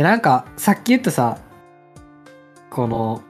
[0.00, 1.36] で、なんか、さっき言ったさ、
[2.70, 3.22] この、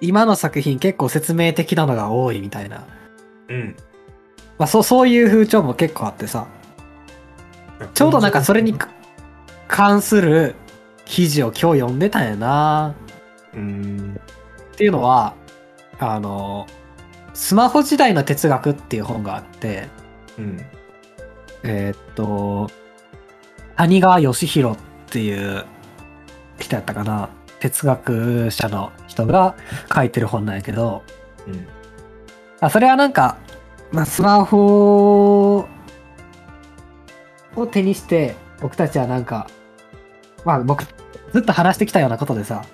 [0.00, 2.88] 今の作品結構説明的なのが多いみたいな。
[3.48, 3.76] うん。
[4.58, 6.48] まあ、そう、そういう風潮も結構あってさ、
[7.94, 8.74] ちょうどなんかそれに
[9.68, 10.56] 関する
[11.04, 12.96] 記事を今日読んでたんやな
[13.54, 14.20] うん。
[14.72, 15.36] っていうのは、
[16.00, 16.66] あの、
[17.32, 19.86] スマホ時代の哲学っていう本があって、
[20.36, 20.60] うん。
[21.62, 22.68] えーっと、
[23.76, 25.64] 谷川義弘っていう
[26.58, 27.28] 人やったかな。
[27.60, 29.54] 哲学者の人が
[29.94, 31.02] 書いてる本なんやけど、
[31.46, 31.66] うん。
[32.60, 33.38] あそれはなんか、
[33.92, 35.66] まあ、スマホ
[37.54, 39.48] を手にして、僕たちはなんか、
[40.44, 40.84] まあ僕、
[41.32, 42.64] ずっと話してきたようなことでさ、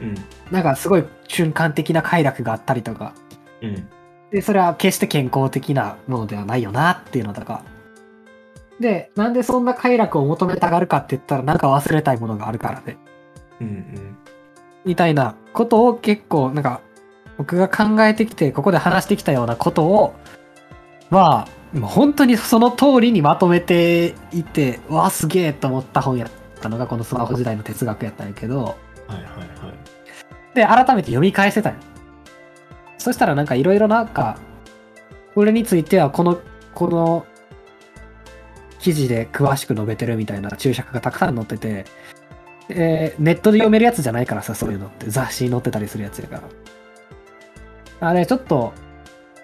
[0.00, 0.14] うん。
[0.50, 3.14] なんかすごい瞬間的な快楽があったりとか、
[3.62, 3.88] うん。
[4.30, 7.62] で、それは決して健康的なものではないよなっていうのとか。
[8.80, 12.96] で、なんでそんな快楽を求めたがるかって言ったら、なんか忘れたいものがあるからで、
[13.60, 14.16] うん。
[14.86, 16.80] みたいなことを結構、なんか、
[17.36, 20.14] 僕が考えてきて、ここで話してきたようなことを、
[21.10, 28.74] まあ、本当にその通りにまとめていて、わあ、すげえと思った本やったのが、このスマホ時代の哲学やったんやけど、は
[29.10, 30.54] いはいはい。
[30.54, 31.78] で、改めて読み返せたんよ
[32.98, 34.38] そしたらなんかいろいろなんか、
[35.34, 36.40] これについてはこの、
[36.74, 37.26] この
[38.80, 41.84] 記事で詳しく述べてるみたいな注釈がたくさん載ってて、
[42.68, 45.10] えーネットで読めるやつじゃないからさ、そういうのって。
[45.10, 46.40] 雑誌に載ってたりするやつやか
[48.00, 48.08] ら。
[48.08, 48.72] あれ、ちょっと、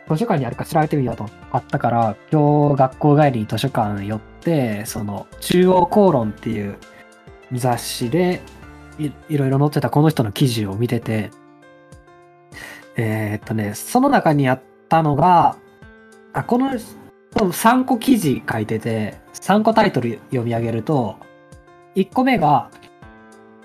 [0.08, 6.78] 図書館にあるか調べてみようとあったから、今日学校帰りに図書館寄って、その、中央公論っていう
[7.52, 8.40] 雑誌で、
[8.98, 11.30] いいろいろ載ってたこの人の記事を見てて、
[12.96, 15.56] えーっとね、その中にあったのが、
[16.32, 16.70] あ、この
[17.44, 21.16] 3個記事書いてて、3個タイトル読み上げると、
[21.94, 22.70] 1個目が、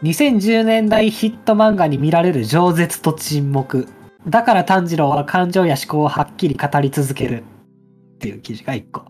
[0.04, 3.88] 2010年代ヒット漫画に見られる饒舌と沈黙。
[4.28, 7.44] だから炭治郎は感情や思考をはっきり語り続ける。
[8.16, 9.06] っていう記事が1個。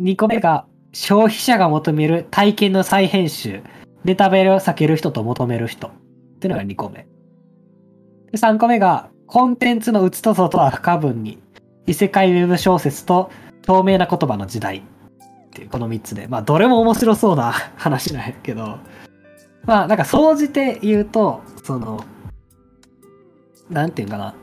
[0.00, 3.62] 2個目が、消費者が求める体験の再編集。
[4.04, 5.88] ネタバレを避ける人と求める人。
[5.88, 5.90] っ
[6.40, 7.06] ていうのが2個目。
[8.32, 11.38] で3個目が、コンテンツの内と外は不可分に。
[11.88, 13.30] 異世界ウェブ小説と
[13.62, 14.78] 透明な言葉の時代。
[14.78, 16.28] っていうこの3つで。
[16.28, 18.78] まあ、どれも面白そうな 話なんやけど。
[19.64, 22.04] まあ、なんか、総じて言うと、その、
[23.70, 24.34] なんていうかな。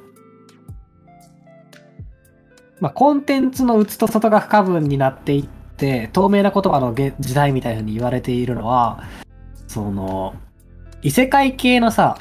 [2.80, 5.44] まあ、コンテンツの内と外が不可分になっていっ
[5.78, 9.04] て、透明な言葉の時代みたいに言われているのは、
[9.68, 10.34] その、
[11.04, 12.18] 異世界系のさ、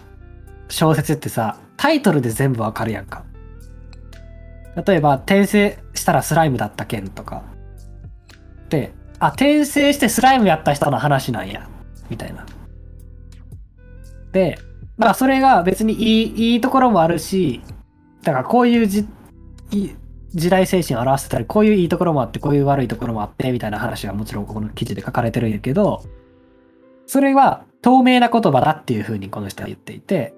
[0.68, 3.24] 小説ってさ、タイトルで全部わかるやんか。
[4.76, 7.42] 例えば、転生したらスライムだった件とか。
[8.68, 11.68] で、あ、転生してスライムやった人の話なんや。
[12.10, 12.44] みたいな。
[14.32, 14.58] で、
[14.96, 17.62] まあそれが別にいい、いいところもあるし、
[18.22, 19.06] だからこういうじ、
[20.34, 26.02] 時代精神を表してたり、こういういいところもあって、こういう悪いところもあって、みたいな話がもちろんここの記事で書かれてるんやけど、
[27.06, 30.34] それは透明な言葉だっていうふうにこの人は言っていて、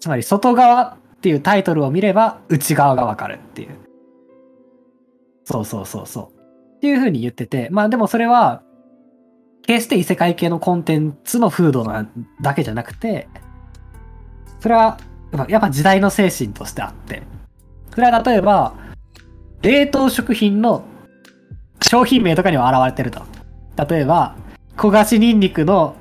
[0.00, 3.70] つまり外側っていうタイトルを見れば内側がわかるっていう。
[5.44, 6.76] そうそうそうそう。
[6.76, 8.62] っていうふうに言ってて、まあでもそれは、
[9.62, 12.08] 決して異世界系のコンテンツの風土な
[12.40, 13.28] だけじゃなくて、
[14.60, 14.98] それは
[15.48, 17.22] やっぱ時代の精神としてあって、
[17.92, 18.74] それは例えば、
[19.62, 20.84] 冷凍食品の
[21.82, 23.22] 商品名とかには現れてると。
[23.88, 24.36] 例えば、
[24.76, 25.96] 焦がしニンニクの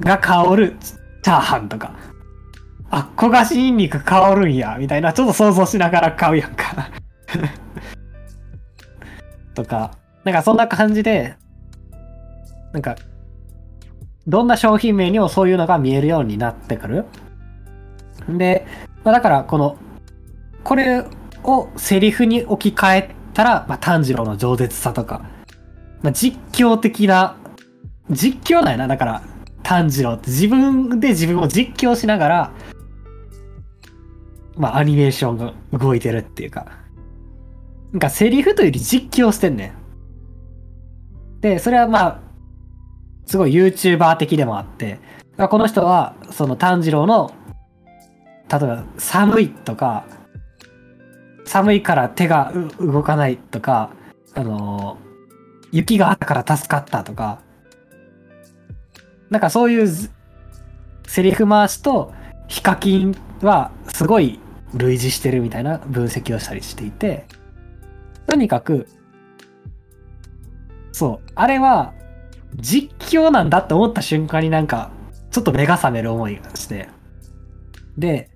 [0.00, 0.76] が香る
[1.22, 1.94] チャーハンとか。
[2.90, 6.90] あっ、焦がしニンニク香るんや、みたいな、ちょっと想像しながら買うやんか。
[9.54, 9.92] とか、
[10.24, 11.36] なんかそんな感じで、
[12.72, 12.96] なんか、
[14.26, 17.06] どんな商品名にもそういうのが見えるようになってくる。
[18.28, 18.66] で、
[19.04, 19.76] まあ、だからこの、
[20.64, 21.04] これ
[21.44, 25.22] をセリフに置き換えたら、まあ、炭治郎の饒舌さとか、
[26.02, 27.36] まあ、実況的な、
[28.10, 29.22] 実況なんやな、だから、
[29.62, 32.50] 炭治郎って自分で自分を実況しながら、
[34.60, 36.66] まあ、アニメーションが動いてるっていうか、
[37.92, 39.66] なんかセリフというより実況してんね
[41.38, 41.40] ん。
[41.40, 42.20] で、それはまあ、
[43.26, 45.00] すごい YouTuber 的でもあって、
[45.36, 47.32] この人は、その炭治郎の、
[48.50, 50.04] 例えば寒いとか、
[51.44, 53.90] 寒いから手が動かないとか、
[54.34, 55.10] あのー
[55.72, 57.40] 雪があったから助かったとか、
[59.30, 59.88] なんかそういう
[61.06, 62.12] セリフ回しと
[62.48, 64.40] ヒカキンはすごい
[64.74, 67.26] 類似してるみたいな分析をしたりしていて、
[68.26, 68.86] とにかく、
[70.92, 71.94] そう、あれは
[72.56, 74.90] 実況なんだって思った瞬間になんか、
[75.30, 76.88] ちょっと目が覚める思いがして。
[77.96, 78.30] で、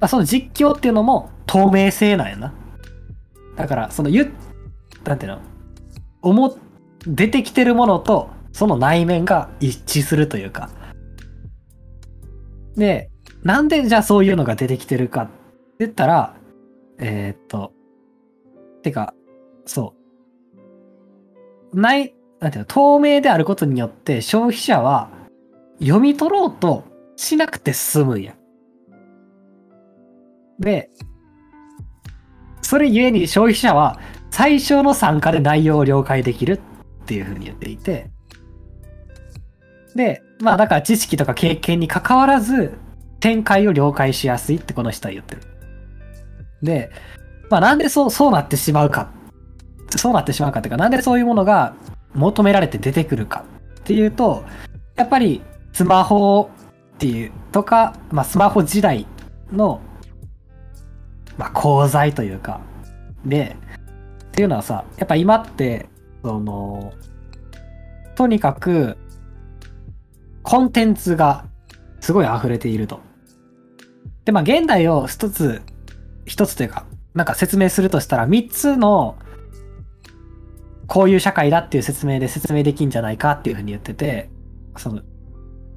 [0.00, 2.54] まあ、その実況っていうのも透明性なんやな。
[3.56, 4.32] だから、そのゆ、
[5.04, 5.40] なんていうの、
[6.22, 6.56] 思、
[7.06, 10.70] 出てきてるものと、その内面が一致するというか。
[12.76, 13.10] で、
[13.42, 15.41] なんでじゃあそういうのが出てきてるかって
[15.74, 16.36] って言ったら、
[16.98, 17.72] えーっと、
[18.82, 19.14] てか、
[19.64, 19.94] そ
[21.72, 21.80] う。
[21.80, 25.10] ない、なんていうの、透明であることによって消費者は
[25.80, 26.84] 読み取ろうと
[27.16, 28.34] しなくて済むんや。
[30.58, 30.90] で、
[32.60, 33.98] それゆえに消費者は
[34.30, 36.60] 最小の参加で内容を了解できる
[37.02, 38.10] っていうふうに言っていて、
[39.94, 42.72] で、まあだから知識とか経験に関わらず
[43.20, 45.42] 展開を了解しやすいってこの人は言ってる。
[46.62, 46.90] で、
[47.50, 49.10] まあなんでそう、そうなってしまうか。
[49.96, 51.74] そうなってしまうかっていうか、なんでそういうものが
[52.14, 53.44] 求められて出てくるか
[53.80, 54.44] っていうと、
[54.96, 55.42] やっぱり
[55.72, 56.50] スマホ
[56.94, 59.06] っていうとか、まあスマホ時代
[59.52, 59.80] の、
[61.36, 62.60] まあ功罪というか、
[63.24, 63.56] で、
[64.24, 65.88] っていうのはさ、やっぱ今って、
[66.22, 66.92] その、
[68.14, 68.96] とにかく、
[70.42, 71.44] コンテンツが
[72.00, 73.00] すごい溢れていると。
[74.24, 75.62] で、まあ現代を一つ、
[76.24, 79.16] 一つというか、なんか説明するとしたら、三つの、
[80.86, 84.30] こういう社会だっていう説明で説明できんじゃないかっていうふうに言ってて、
[84.76, 85.02] その、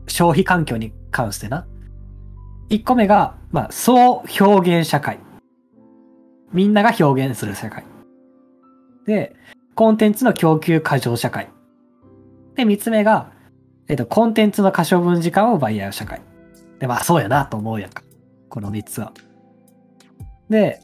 [0.08, 1.68] 消費環境に関してな。
[2.70, 5.20] 一個目が、まあ、総表現社会。
[6.54, 7.84] みんなが表現する社会。
[9.06, 9.36] で、
[9.76, 11.50] コンテンツの供給過剰社会。
[12.56, 13.32] で、三つ目が、
[13.88, 16.22] えっと、コンテンツの可処分時間を奪い合う社会。
[16.80, 18.04] で、まあ、そうやなと思うやんか。
[18.50, 19.12] この三つは。
[20.50, 20.80] で、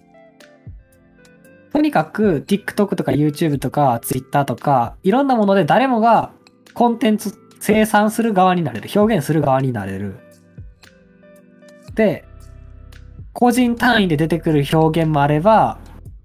[1.72, 6.32] とにかく TikTok とか YouTube とか Twitter とかいろんなもので誰もが
[6.74, 8.90] コンテンツ生産する側になれる。
[8.94, 10.16] 表現する側になれる。
[11.96, 12.26] で、
[13.34, 15.78] 個人単位で出てくる表現もあれば、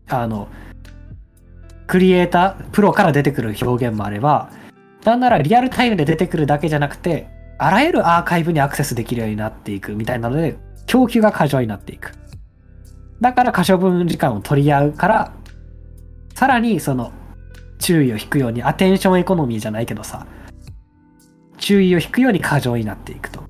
[0.09, 0.49] あの、
[1.87, 4.51] クリエイター、プロから出てくる表現もあれば、
[5.05, 7.29] なんならリアルタイムで出てくるだけじゃなくて、
[7.59, 10.57] あらゆるアーカイブにアクセスできるようになっていくみたいなので、
[10.87, 12.13] 供給が過剰になっていく。
[13.21, 15.33] だから可処分時間を取り合うから、
[16.35, 17.13] さらにその
[17.79, 20.27] 注意を引くように、アテンションエコノミーじゃないけどさ、
[21.59, 23.43] 注意を引くように過剰になっていくと。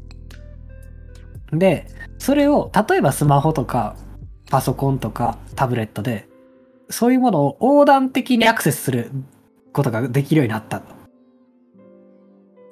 [1.53, 1.87] で、
[2.19, 3.97] それを例えばスマホとか
[4.51, 6.29] パソコンとかタブレットで、
[6.89, 9.11] そういうものを横断的にアクセスする
[9.73, 10.95] ことができるようになったと。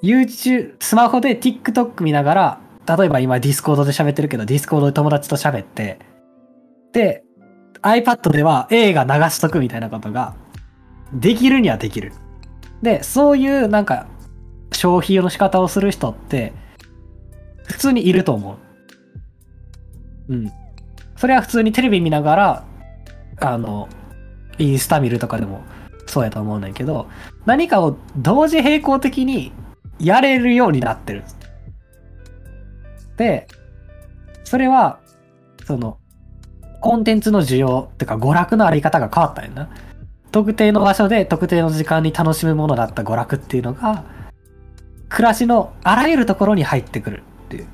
[0.02, 5.98] YouTube、スマホで TikTok 見ながら、例えば今 Discord で喋ってるけど、Discord で友達と喋って、
[6.94, 7.24] で
[7.82, 10.34] iPad では映画流しとくみたいなことが、
[11.12, 12.12] できるにはできる。
[12.82, 14.06] で、そういうなんか、
[14.72, 16.54] 消費の仕方をする人って、
[17.66, 18.58] 普通にいると思
[20.28, 20.34] う。
[20.34, 20.52] うん。
[21.16, 22.64] それは普通にテレビ見ながら、
[23.40, 23.88] あの、
[24.58, 25.62] インスタ見るとかでも
[26.06, 27.08] そうやと思うんだけど、
[27.44, 29.52] 何かを同時並行的に
[29.98, 31.24] やれるようになってる。
[33.16, 33.46] で、
[34.44, 35.00] それは、
[35.66, 35.98] その、
[36.84, 39.70] コンテンツの需要っていうか娯楽のあり方が変わったんやな。
[40.30, 44.04] 特定の場所で特定の時間に楽しむものだった娯楽っていうのが、
[45.08, 47.66] 暮らしのあらゆるところに入ってくるっていう。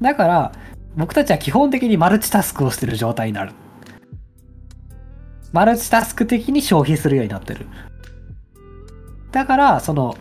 [0.00, 0.52] だから、
[0.96, 3.52] 僕たちは基本的にマルチタスクをしてる状態になる。
[5.52, 7.66] マルチタスク的に消費するようになってる。
[9.30, 10.16] だから、その、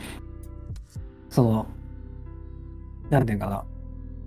[1.32, 1.66] その、
[3.10, 3.64] なんていうかな。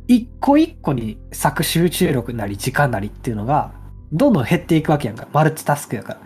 [0.09, 5.29] 一個一個に作集中力なり時間なりっていうのが、どんどん減っていくわけやんか。
[5.33, 6.21] マルチタスクやから。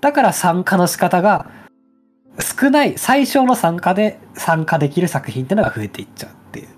[0.00, 1.50] だから参加の仕方が
[2.40, 6.68] 少ない、最小の参加で参加できる作品っていうのが増えていっちゃうっていう。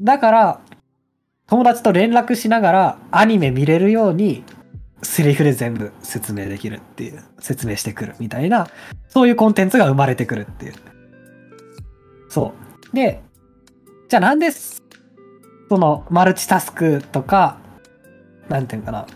[0.00, 0.60] だから、
[1.46, 4.44] 友達と連絡しながらアニメ見れるように、
[5.02, 8.68] セリフで全部説明できるっていう、説明してくるみたいな、
[9.08, 10.74] そういうコンテンツが生まれてくるっていう。
[12.28, 12.54] そ
[12.92, 12.96] う。
[12.96, 13.22] で、
[14.08, 17.58] じゃあなんで、そのマルチタスクとか、
[18.52, 19.06] なんていうかな、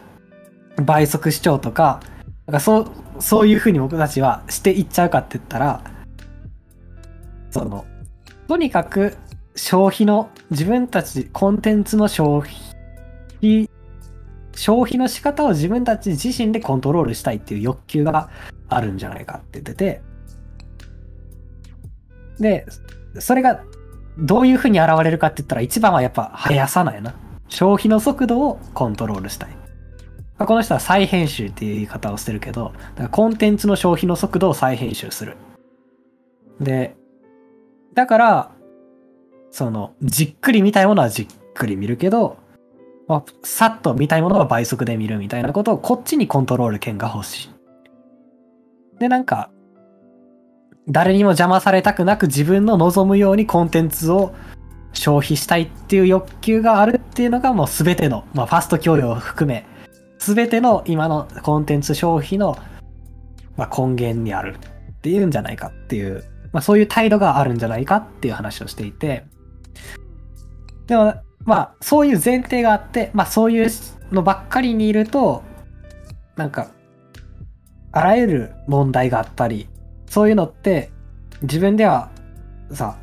[0.82, 2.00] 倍速視聴とか、
[2.46, 5.82] なんかそう、そういうふうに僕たちはしていっちゃうかって言ったら、
[7.50, 7.84] その、
[8.48, 9.14] とにかく
[9.54, 13.68] 消費の、自分たち、コンテンツの消費、
[14.54, 18.30] 消費の仕方を自分たち自身でコントロールしたいっていう欲求が
[18.70, 20.00] あるんじゃないかって言ってて、
[22.40, 22.66] で、
[23.18, 23.62] それが
[24.16, 27.14] どういうふうに現れるかって言ったら一番はやっぱ速さなんやな。
[27.48, 29.50] 消費の速度をコントロールしたい。
[30.38, 35.36] まあこの人は再編集っていう言い方をしてるけど、だからコンテンツの消費の速度を再編集する。
[36.60, 36.96] で、
[37.94, 38.50] だから、
[39.50, 42.36] その、じっくり見たいものはじっくり見るけど、
[43.08, 48.98] まあ、さっと見たいものは倍速で見るみたいなことをこっちにコントロール権が欲しい。
[48.98, 49.50] で、なんか、
[50.88, 54.34] 誰にも邪魔されたくなく自分の望むようにコンテンツを
[54.96, 59.66] 消費したいっていう欲求があるっていうのがもう全ての、まあ、ファスト教養を含め、
[60.18, 62.58] 全ての今のコンテンツ消費の、
[63.56, 69.24] ま、根源にあるっていうんじゃないかっていう、まあ、そういう態度があるんじゃないかっていう話をしていて、
[70.86, 73.70] でも、まあ、そういう前提があって、まあ、そういう
[74.10, 75.42] のばっかりにいると、
[76.36, 76.70] なんか、
[77.92, 79.68] あらゆる問題があったり、
[80.06, 80.90] そういうのって、
[81.42, 82.10] 自分では、
[82.72, 82.98] さ、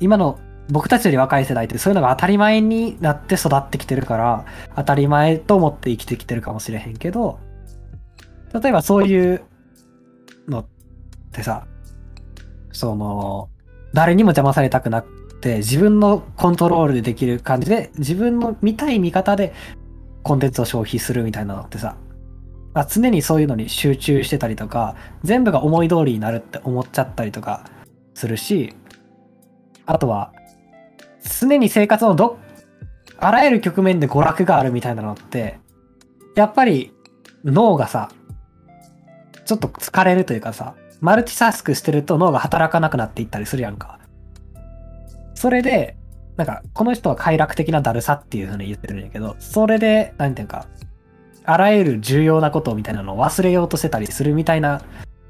[0.00, 0.38] 今の
[0.68, 4.44] 僕たちより若い世代ってそういうのが当たり前になって育ってきてるから、
[4.76, 7.38] 当たり前と思って生きてきてるかもしれへんけど、
[8.52, 9.42] 例えばそういう
[10.48, 10.66] のっ
[11.32, 11.66] てさ、
[12.72, 13.48] その、
[13.92, 19.52] 誰にも邪魔されたくなくて、自分のコントロールでできる感じで、自分の見たい見方で
[20.22, 21.96] コンテンツを消費するみたいなのってさ、
[22.88, 27.64] 常にそういうのに集中してたりとか、全部が思い通りになるって思っちゃったりとか
[28.14, 28.74] するし、
[29.86, 30.32] あとは、
[31.22, 32.38] 常に生活のど、
[33.18, 35.58] あらゆる局面で娯楽があるみたいなのって、
[36.34, 36.92] やっぱり
[37.44, 38.10] 脳がさ、
[39.44, 43.98] ちょっと疲れるというかさ、マルチタスクしてると脳が働かなくなっていったりするやんか。
[45.34, 45.96] それで、
[46.36, 50.66] なんか、この人は快楽的なだるさっていう風に言ってるんやけど、それで、なんていうか、
[51.44, 54.82] あらゆる重要なことみたいなのを忘れようとしてたりするみたいな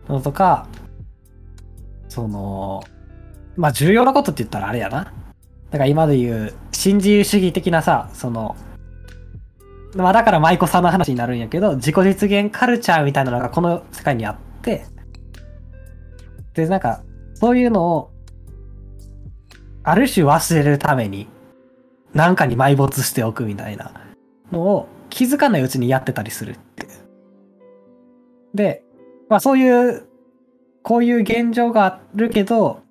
[0.09, 0.67] のとか、
[2.09, 2.83] その、
[3.57, 5.13] まあ重要なことって言ったらあれやな。
[5.71, 8.57] だから今で言う、新自由主義的なさ、その、
[9.95, 14.85] まあだから舞妓さんの話になるんやけど、自己実現カルチャーみたいなのがこの世界にあって、
[16.55, 17.03] で、なんか、
[17.35, 18.11] そういうのを、
[19.83, 21.29] ある種忘れるために、
[22.13, 23.93] なんかに埋没しておくみたいな
[24.51, 26.87] のを気づかないうちにやってたりするって。
[28.55, 28.83] で、
[29.29, 30.07] まあそういう、
[30.83, 32.83] こういう現状があるけど、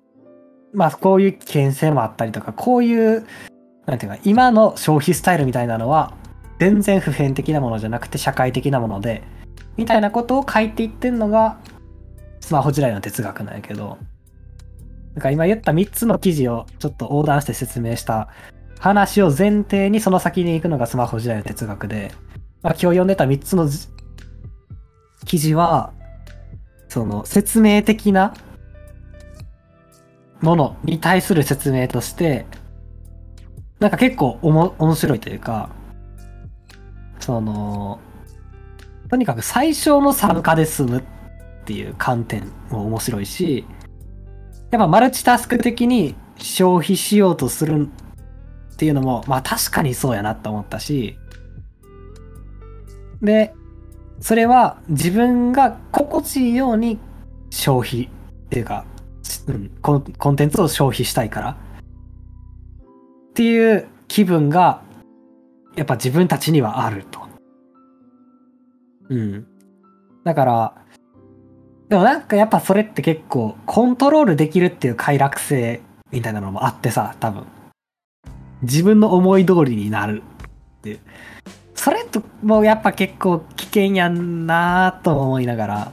[0.72, 3.26] まあこういう危険性もあったりとか、こういう、
[3.86, 6.14] なんていうか、今の消費スタイルみたいなのは、
[6.58, 9.22] 全然普遍的なものじゃなくて社会的なもので、
[9.76, 11.58] みたいなことを書いていってんのが、
[12.40, 13.98] スマホ時代の哲学なんやけど、
[15.14, 18.28] なんか今言った3つの記事をちょっと横断して説明した
[18.78, 22.12] 話を前提にその先に行くのがスマホ時代の哲学で、
[22.62, 23.68] まあ、今日読んでた3つの
[25.24, 25.92] 記事は、
[26.88, 28.34] その説明的な
[30.40, 32.46] ものに対する説明として、
[33.78, 35.70] なんか結構おも面白いというか、
[37.18, 38.00] その、
[39.08, 41.02] とにかく最小の参加で済むっ
[41.64, 43.64] ていう観点も面白いし、
[44.70, 47.88] やっぱマルチタスク的に消費しようとする
[48.72, 51.18] っていうのも、まあ確かにそうやなって思ったし、
[53.20, 53.52] で、
[54.20, 56.98] それは自分が心地いいように
[57.50, 58.08] 消費っ
[58.48, 58.84] ていうか、
[59.50, 64.82] うん、コンテンツを消費したいからっていう気分が
[65.76, 67.20] やっぱ自分たちにはあると。
[69.08, 69.46] うん。
[70.24, 70.74] だから、
[71.88, 75.80] でもなんかやっぱそれって結構コントロールできるっていう快楽性
[76.10, 77.44] みたいなのもあってさ、多分。
[78.62, 80.22] 自分の思い通りになる
[80.78, 81.00] っていう。
[81.74, 85.92] それともやっぱ結構危険やんなぁと思いながら、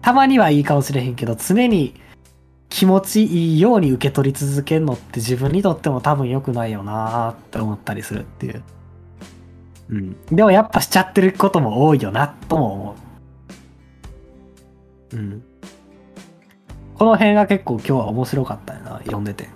[0.00, 1.94] たまにはいいかもしれへんけど、常に
[2.74, 8.64] 気持ちいいように受け取り続けるのって自分にとっても多分良くないよなって思ったりするっていう。
[9.90, 10.16] うん。
[10.26, 12.96] でもやっぱしちゃってることも多いよなとも思
[15.12, 15.16] う。
[15.16, 15.44] うん。
[16.96, 19.48] この辺が結構今日は面白かったよな、読んでて。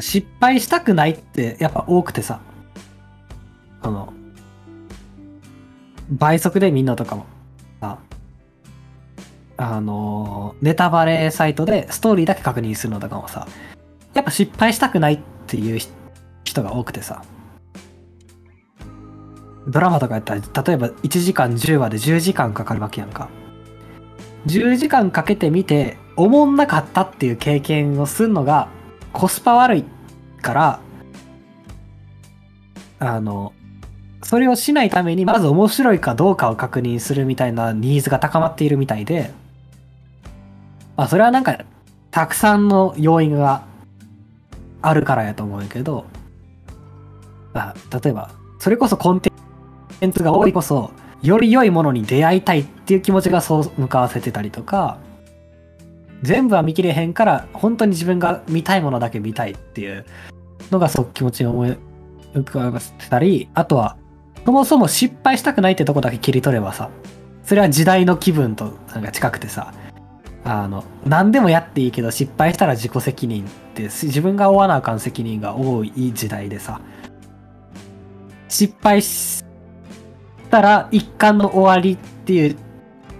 [0.00, 2.38] 失敗したくないってやっぱ多くてさ、
[3.82, 4.12] あの、
[6.10, 7.26] 倍速で見んのとかも。
[7.80, 7.98] さ、
[9.56, 13.46] あの、ネタバレサイトでストーリーだけ確認するのとかもさ、
[14.14, 15.80] やっぱ失敗したくないっていう
[16.44, 17.22] 人が多くてさ、
[19.68, 23.28] ドラマとかやったら、例えば1時間10話で10時間かかるわけやんか。
[24.46, 28.68] 10時間かけて見て、おもんなかったっていう経験をするのが
[29.12, 29.84] コスパ悪い
[30.40, 30.80] から、
[32.98, 33.52] あの、
[34.22, 39.30] それをしないためにまず面白いかどうかを確認するみたいなニーズが高まっているみたいで、
[40.96, 41.58] まあそれはなんか、
[42.10, 43.62] たくさんの要因が
[44.80, 46.06] あるからやと思うけど、
[47.52, 49.30] あ例えば、それこそコンテ
[50.04, 50.90] ンツが多いこそ、
[51.22, 54.98] より良いものに出会いたいっていう気持ちがそう向かわせてたりとか、
[56.22, 60.06] 全部は見切れへんから、本当に自分が見たいものだけ見たいっていう
[60.70, 61.76] のがそう気持ちを思い
[62.34, 63.96] 浮かばせたり、あとは、
[64.46, 66.88] そもそも失敗したくないってとこだけ切り取ればさ、
[67.42, 69.74] それは時代の気分となんか近くてさ、
[70.44, 76.80] あの、何でもやっていいけど失敗したら自己責任って、自分が負わなあかん責任が多い時代でさ、
[78.48, 79.44] 失敗し
[80.48, 82.56] たら一貫の終わりっていう、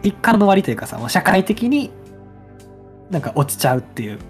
[0.05, 1.91] 一貫の終わりというかさ、もう社会的に
[3.11, 4.21] なんか落ちちゃうっていう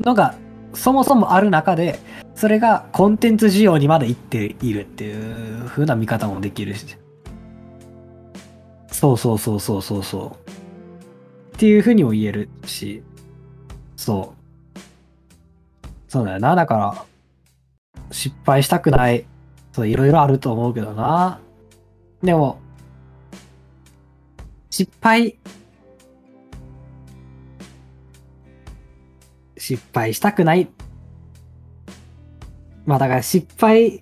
[0.00, 0.34] のが
[0.72, 1.98] そもそもある中で、
[2.36, 6.96] それがコンテンツ需要にまで行っているっていう風な見方もできるし。
[8.92, 10.50] そうそうそうそうそうそう。
[11.56, 13.02] っていう風にも言えるし、
[13.96, 14.34] そ
[14.76, 14.78] う。
[16.08, 16.54] そうだよな。
[16.54, 17.04] だから、
[18.10, 19.24] 失敗したくない。
[19.72, 21.40] そう、いろいろあると思うけどな。
[22.22, 22.60] でも、
[24.68, 25.38] 失敗、
[29.56, 30.68] 失敗したくない。
[32.86, 34.00] まあだから失敗、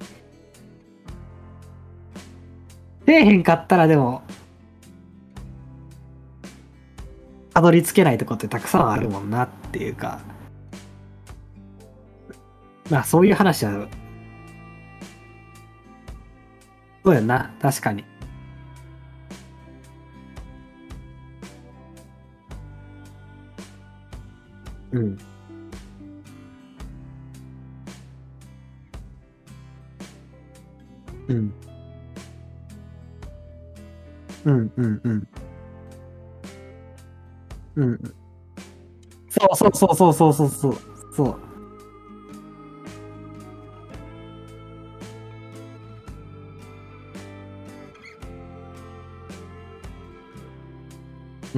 [3.07, 4.23] せえへんかったらでも、
[7.55, 10.21] たどり着けないとこってたくさんあるもんなっていうか、
[12.91, 13.89] まあそういう話は、
[17.05, 18.05] そうやな、確かに。
[24.93, 25.19] うん。
[31.29, 31.53] うん。
[34.45, 35.29] うんうんうん。
[37.77, 38.15] うん。
[39.29, 40.79] そうそうそうそうそうそうそう。
[41.15, 41.55] そう。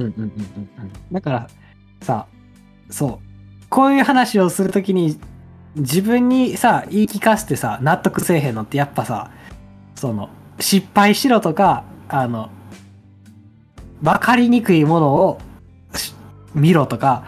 [0.01, 0.91] んうんうんうんうん。
[1.11, 1.49] だから
[2.01, 2.27] さ、
[2.89, 3.27] そう。
[3.69, 5.19] こういう話をするときに
[5.75, 9.31] 自分にさ、言い聞かせてさ、納得せえへんのってやっぱさ、
[9.97, 10.29] その、
[10.59, 12.51] 失敗しろとか、あの、
[14.03, 15.39] わかりにくいものを
[15.91, 16.13] し
[16.53, 17.25] 見ろとか、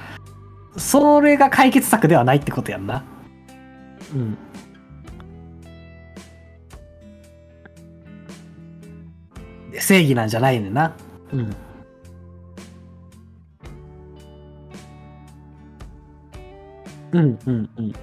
[0.77, 3.03] それが解決策ではないってことやんな。
[4.13, 4.38] うん。
[9.79, 10.93] 正義なんじゃないねんな。
[11.34, 11.55] うん。
[17.13, 17.93] うんうんうん。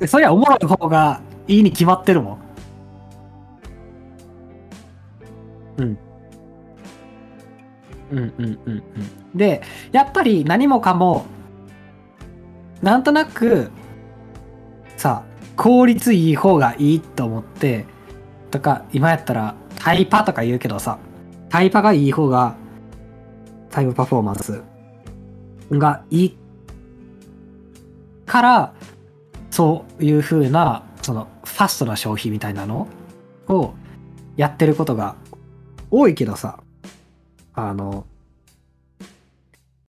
[0.00, 2.49] でそりゃおもろい方がいいに決まってるもん。
[5.80, 5.98] うん。
[8.10, 9.38] うんうんうんうん。
[9.38, 9.62] で、
[9.92, 11.26] やっぱり何もかも、
[12.82, 13.70] なんとなく、
[14.96, 15.24] さ、
[15.56, 17.86] 効率いい方がいいと思って、
[18.50, 20.98] とか、今やったらタイパとか言うけどさ、
[21.48, 22.56] タイパがいい方が、
[23.70, 24.62] タイムパフォーマンス
[25.70, 26.38] がいい
[28.26, 28.74] から、
[29.50, 32.88] そういう風な、その、ファストな消費みたいなの
[33.48, 33.74] を
[34.36, 35.16] やってることが
[35.90, 36.60] 多いけどさ、
[37.54, 38.06] あの、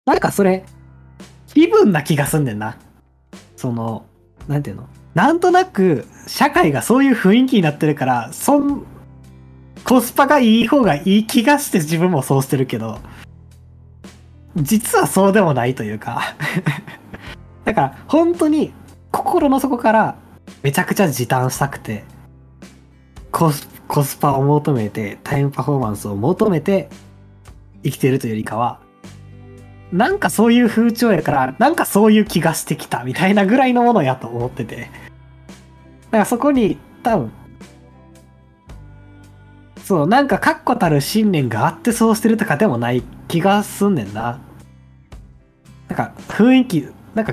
[0.06, 0.64] なんかそれ、
[1.48, 2.78] 気分な気がすんねんな。
[3.56, 4.06] その、
[4.46, 4.88] なんていうの？
[5.14, 8.86] なんとなく、社会がそういう雰囲気になってるから、そん、
[9.84, 13.00] コスパがいい方がいい気がして自分もそうしてるけど、
[14.56, 16.36] 実はそうでもないというか、
[17.64, 18.72] だから本当に
[19.10, 20.16] 心の底から
[20.62, 22.04] めちゃくちゃ時短したくて、
[23.30, 26.90] コスコスパを求めて、タイムパフォーマンスを求めて
[27.82, 28.80] 生きてるというよりかは、
[29.90, 34.76] なんかそういう風潮やから、なんかそういう気がしてきたみたいなぐらいのものやと思ってて。
[34.76, 37.32] だからそこに多分、
[39.84, 44.38] そう、なんか確固たる信念があってそうしてるとかでもない気がすんねんな。
[45.88, 47.32] なんか雰囲気、なんか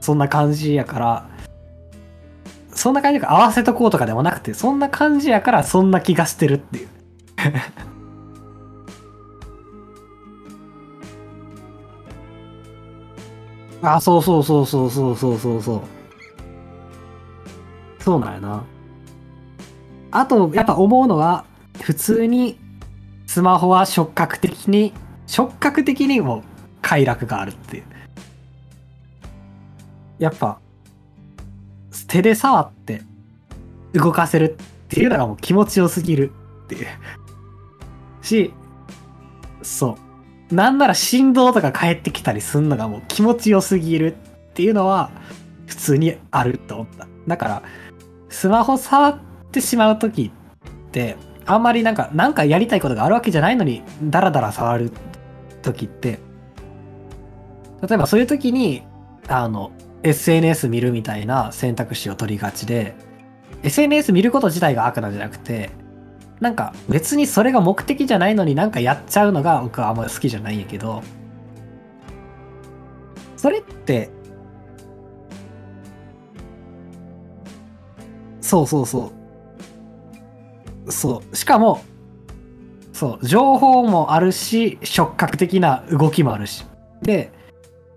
[0.00, 1.28] そんな感じやから、
[2.76, 6.88] そんな感じが合わせとこうとかでもなくて、そんな感じやからそんな気がしてるっていう。
[13.82, 15.80] あ、そうそうそうそうそうそうそうそう。
[18.02, 18.62] そうなんやな。
[20.10, 21.44] あと、やっぱ思うのは、
[21.80, 22.58] 普通に
[23.26, 24.92] スマホは触覚的に、
[25.26, 26.42] 触覚的にも
[26.82, 27.84] 快楽があるっていう。
[30.18, 30.58] やっぱ、
[32.08, 33.02] 手で触って
[33.92, 36.32] 動かせるっていうのがもう気持ちよすぎる
[36.64, 36.86] っていう。
[38.22, 38.52] し、
[39.62, 39.96] そ
[40.50, 40.54] う。
[40.54, 44.14] なんなら振動とか返ってきたりすんのがもう気持ちよすぎる
[44.50, 45.10] っていうのは
[45.66, 47.08] 普通にあると思った。
[47.26, 47.62] だから、
[48.28, 49.18] スマホ触っ
[49.50, 54.92] てしまうときって、あんまりなんか、なんかやりたいことがあるわけじゃないのに、ダラダラ触る
[55.62, 56.20] 時って、
[57.86, 58.82] 例えばそういう時に、
[59.28, 59.72] あの、
[60.06, 62.94] SNS 見るみたいな選択肢を取りがちで、
[63.64, 65.70] SNS 見ること自体が悪なんじゃなくて、
[66.40, 71.02] なんか別にそれが目的じゃないのになんかやっちゃうのが僕はあんまり好きじゃないんやけど、
[73.36, 74.10] それって、
[78.40, 79.12] そうそうそ
[80.86, 80.92] う。
[80.92, 81.36] そう。
[81.36, 81.82] しかも、
[82.92, 86.64] そう、情報もあるし、触覚的な動きもあるし。
[87.02, 87.32] で、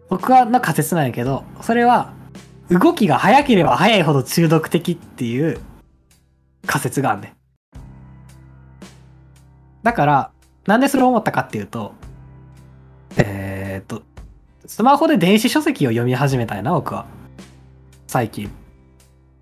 [0.10, 2.13] 僕はの仮説なんやけど、それは、
[2.69, 5.60] 動きが速ければ速いほど中毒的っていう
[6.67, 7.34] 仮説があるねん。
[9.82, 10.32] だから、
[10.67, 11.93] なんでそれを思ったかっていうと、
[13.17, 14.04] えーっと、
[14.65, 17.06] スマホで電子書籍を読み始めたんやな、僕は。
[18.08, 18.52] 最近。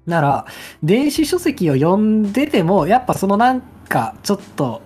[0.06, 0.46] なら、
[0.84, 4.82] 電子書籍を読んでても、やっぱそのなんか、ちょっと、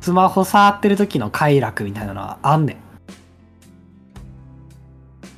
[0.00, 2.87] スマホ触ってる時の快楽みたいなのはあんねん。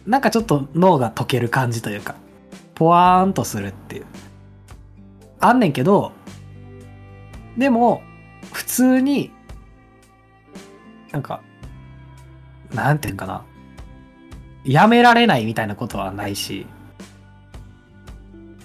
[0.06, 2.14] なんかちょっと脳が溶ける感じというか、
[2.74, 4.06] ポワーンとするっていう。
[5.40, 6.12] あんねんけど、
[7.56, 8.02] でも、
[8.52, 9.30] 普通に、
[11.12, 11.42] なんか、
[12.72, 13.44] なんていうんかな。
[14.64, 16.66] やめられないみたいなことはないし、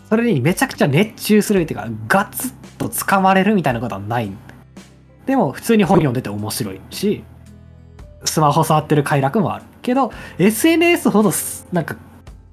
[0.10, 4.32] それにめちゃくちゃ熱中するっていうか、ガツッと掴まれるみたいなことはない。
[5.26, 7.24] でも、普通に本読んでて面白いし、
[8.26, 9.66] スマホ触ってる快楽もある。
[9.82, 11.32] けど、SNS ほど、
[11.72, 11.96] なんか、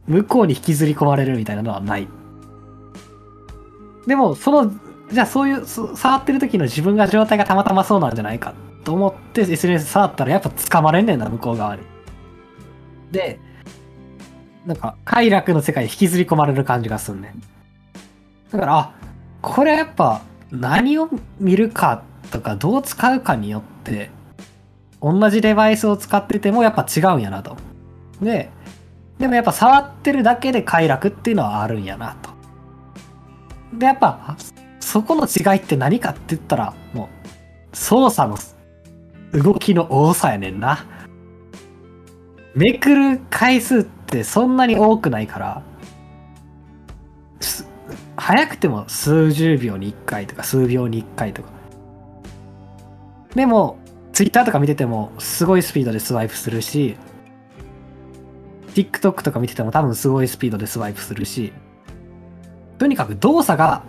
[0.07, 2.09] 向こうに引きずり込まれるみたいなのはない。
[4.07, 4.73] でも、その、
[5.11, 8.55] じゃあそういう、触ってる時の自分が状態がたまたまそうなんじゃないか
[8.85, 11.83] と思って SNS 触ったらやっぱ掴まれんねんな、向こう側に。
[13.11, 13.39] で、
[14.67, 17.43] なんか、快楽の世界引きずり込まれる感じがすんねん。
[18.51, 18.93] だから、あ、
[19.41, 21.09] これはやっぱ何を
[21.41, 24.11] 見るかとかどう使うかによって、
[25.03, 27.57] 同じデバイスを使っててもやっぱ違うんやなと。
[28.21, 28.51] で、
[29.19, 32.31] でもやっぱ触ってるだけで快楽っていうのはあるんやなと。
[33.77, 34.37] で、やっぱ、
[34.81, 37.09] そこの違いって何かって言ったら、も
[37.73, 40.87] う、操作の動きの多さやねんな。
[42.55, 45.62] めくる回数ってそんなに多くないから、
[48.17, 51.49] 早くても数十秒に1回とか数秒に1回とか。
[53.35, 53.79] でも、
[54.12, 56.96] ツイッターとか見ててもすごいスピードでスワイプするし、
[58.75, 61.53] TikTok とか見てても多分すごいスピードでスワイプするし、
[62.79, 63.83] とにかく動作が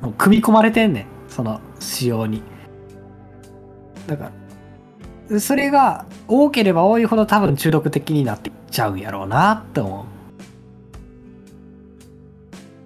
[0.00, 1.06] もう組み込まれてんねん。
[1.28, 2.42] その仕様に。
[4.06, 4.30] だか
[5.30, 10.06] ら、それが多ければ多いほど多分中毒的になっていっちゃうんやろうなって思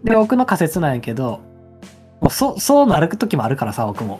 [0.04, 0.06] う。
[0.06, 1.40] で、僕の仮説なんやけど、
[2.20, 4.18] もうそそうなる時もあるからさ、僕も。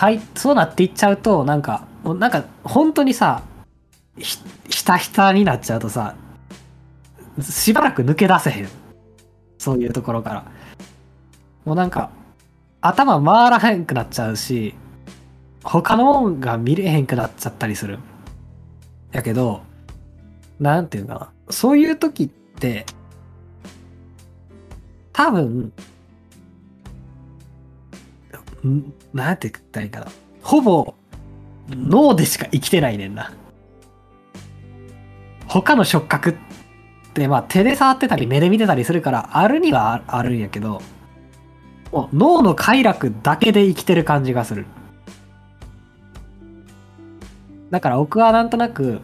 [0.00, 3.42] はい、そうなっていっちゃうと、なんか、もうなんか、本当にさ、
[4.16, 4.38] ひ、
[4.70, 6.14] ひたひたになっちゃうとさ、
[7.42, 8.68] しばらく抜け出せへん。
[9.58, 10.44] そういうところから。
[11.66, 12.08] もうなんか、
[12.80, 14.74] 頭回らへんくなっちゃうし、
[15.62, 17.98] 他のもんが見れへんくなっちゃったりする。
[19.12, 19.60] やけど、
[20.58, 21.30] なんていうかな。
[21.50, 22.86] そういう時って、
[25.12, 25.74] 多分、
[28.66, 30.06] んなんて言ったらいいかな。
[30.42, 30.94] ほぼ、
[31.68, 33.32] 脳でしか生きてないねんな。
[35.46, 36.34] 他の触覚っ
[37.14, 40.80] て、まあ手で触ってたり目で見てたりするから、あるにはあるんやけど、
[41.92, 44.66] もう脳の快楽だけで生きてる感じがする。
[47.70, 49.00] だから僕はなんとなく、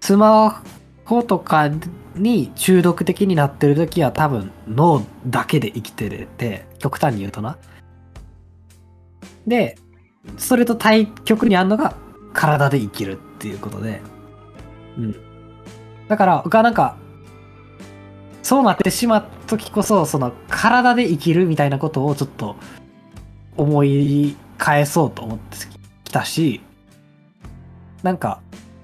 [0.00, 0.62] スマ
[1.06, 1.70] ホとか
[2.16, 7.56] に中毒的になってる時は多分脳だけで生きてて、極端に言うとな。
[9.46, 9.78] で、
[10.36, 11.94] それと対極にあるのが
[12.32, 14.02] 体で生きるっていうことで。
[14.98, 15.16] うん。
[16.08, 16.96] だから僕はなんか、
[18.42, 22.56] そうなってしまった時こそ、その体で生きるみたいなことをちょっと
[23.56, 25.56] 思い返そうと思って
[26.02, 26.60] きたし、
[28.02, 28.40] なんか、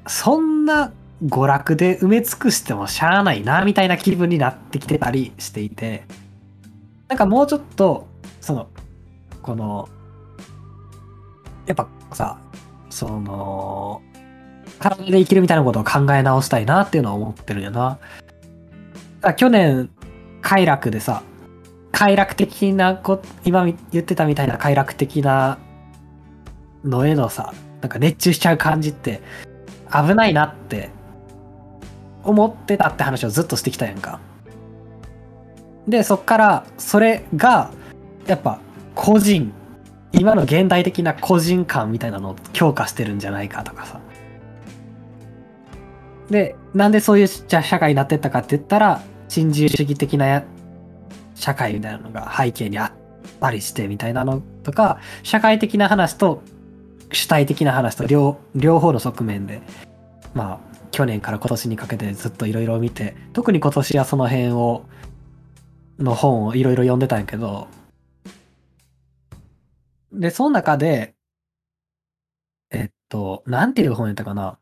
[0.06, 0.92] そんな
[1.24, 6.04] 娯楽で埋め尽くしてもしゃあないな、みたいな気分になってきてたりしていて、
[7.08, 8.08] なんかもうちょっと、
[8.40, 8.68] その、
[9.40, 9.88] この、
[11.66, 12.38] やっぱさ、
[12.90, 14.02] その、
[14.78, 17.98] 体で生きるみたいなことを考え直したいなっていうのは思ってるんやな。
[19.20, 19.90] だ去年、
[20.40, 21.22] 快楽でさ、
[21.92, 25.58] 快楽的なこ、今言ってたみたいな快楽的な
[26.84, 29.20] のへのさ、なんか熱中しちゃう感じって
[29.92, 30.90] 危ないなって
[32.24, 34.20] 思ってたって話をずっとしてきたやんか。
[35.88, 37.70] で、そっから、それが
[38.26, 38.60] やっぱ
[38.94, 39.52] 個人
[40.12, 44.00] 今の現代的な個人感みたいなのを強化してるんじゃないかとかさ
[46.30, 50.44] でなんでそういうじゃ社会になってったかって言ったら新自由主義的な
[51.34, 52.92] 社会みたいなのが背景にあっ
[53.40, 56.42] たりしてみたいなのとか社会的な話と
[57.10, 59.60] 主体的な話と両両方の側面で
[60.34, 64.84] まあ去年から今年にかけてずっといろいろ見て特に今年はその辺を
[65.98, 67.66] の本をいろいろ読んでたんやけど
[70.12, 71.14] でその中で
[72.70, 74.58] えっとなんていう本やったかな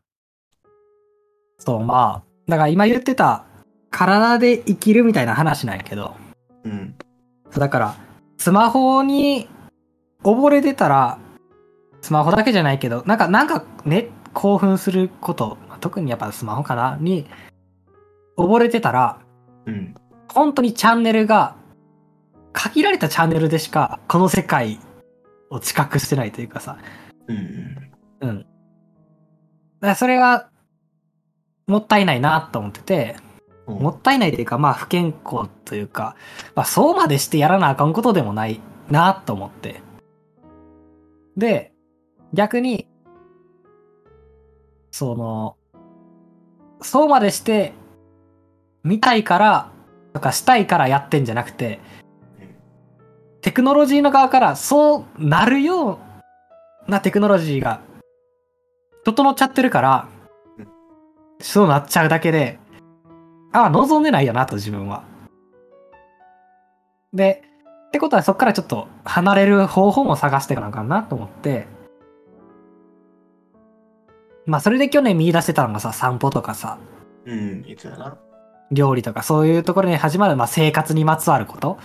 [1.59, 3.45] そうまあだから今言ってた
[3.91, 6.15] 体で生きるみたいな話なんやけど
[6.63, 6.95] うん。
[7.57, 7.95] だから、
[8.37, 9.47] スマホに
[10.23, 11.19] 溺れてたら、
[12.01, 17.27] スマホだけじゃないけど、なんか、なんかね、興奮すること、特にやっぱスマホかなに、
[18.37, 19.19] 溺れてたら、
[19.65, 19.95] うん。
[20.33, 21.55] 本当にチャンネルが、
[22.53, 24.79] 限られたチャンネルでしか、この世界
[25.49, 26.77] を知覚してないというかさ、
[27.27, 27.91] うん。
[28.21, 28.39] うん。
[28.39, 28.47] だか
[29.81, 30.49] らそれが、
[31.67, 33.15] もったいないなと思ってて、
[33.67, 36.15] もったいないというか、まあ不健康というか、
[36.55, 39.81] まあそうまでしてやらなあかんことでもないなと思って。
[41.37, 41.73] で、
[42.33, 42.87] 逆に、
[44.91, 45.57] その、
[46.81, 47.73] そうまでして、
[48.83, 49.71] 見たいから、
[50.13, 51.79] とかしたいからやってんじゃなくて、
[53.41, 55.99] テクノロジーの側からそうなるよ
[56.87, 57.81] うなテクノロジーが
[59.03, 60.07] 整っちゃってるから、
[61.39, 62.59] そうなっちゃうだけで、
[63.51, 65.03] ああ、望んでないよなと自分は。
[67.13, 67.43] で、
[67.87, 71.67] ってことはそっからちょっと離れる方法も探していかなあかんなと思って、
[74.45, 76.77] まあそれで去年見出してたのがさ、散歩とかさ、
[77.25, 77.65] うん。
[77.67, 78.17] いつやな。
[78.71, 81.77] 料理とかそういうところに始まる、まあ、生活にまつわること。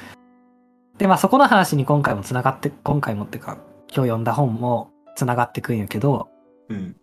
[0.98, 6.28] で、まあそこの話に今回もつながって、今回もっていうか、今日読んだ本もつながってくんやけど、
[6.68, 6.96] うん。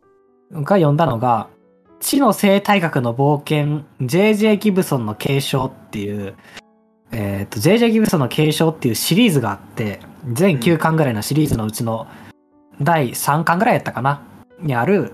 [0.52, 1.48] 僕が読んだのが、
[2.00, 4.58] 知の生態学の冒険、J.J.
[4.58, 6.36] ギブソンの継承っていう、
[7.12, 7.92] えっ、と、J.J.
[7.92, 10.00] ギブソンの継承っていうシリーズがあって、
[10.32, 12.08] 全9巻ぐらいのシリーズのうちの
[12.82, 14.22] 第3巻ぐらいやったかな？
[14.60, 15.14] にある、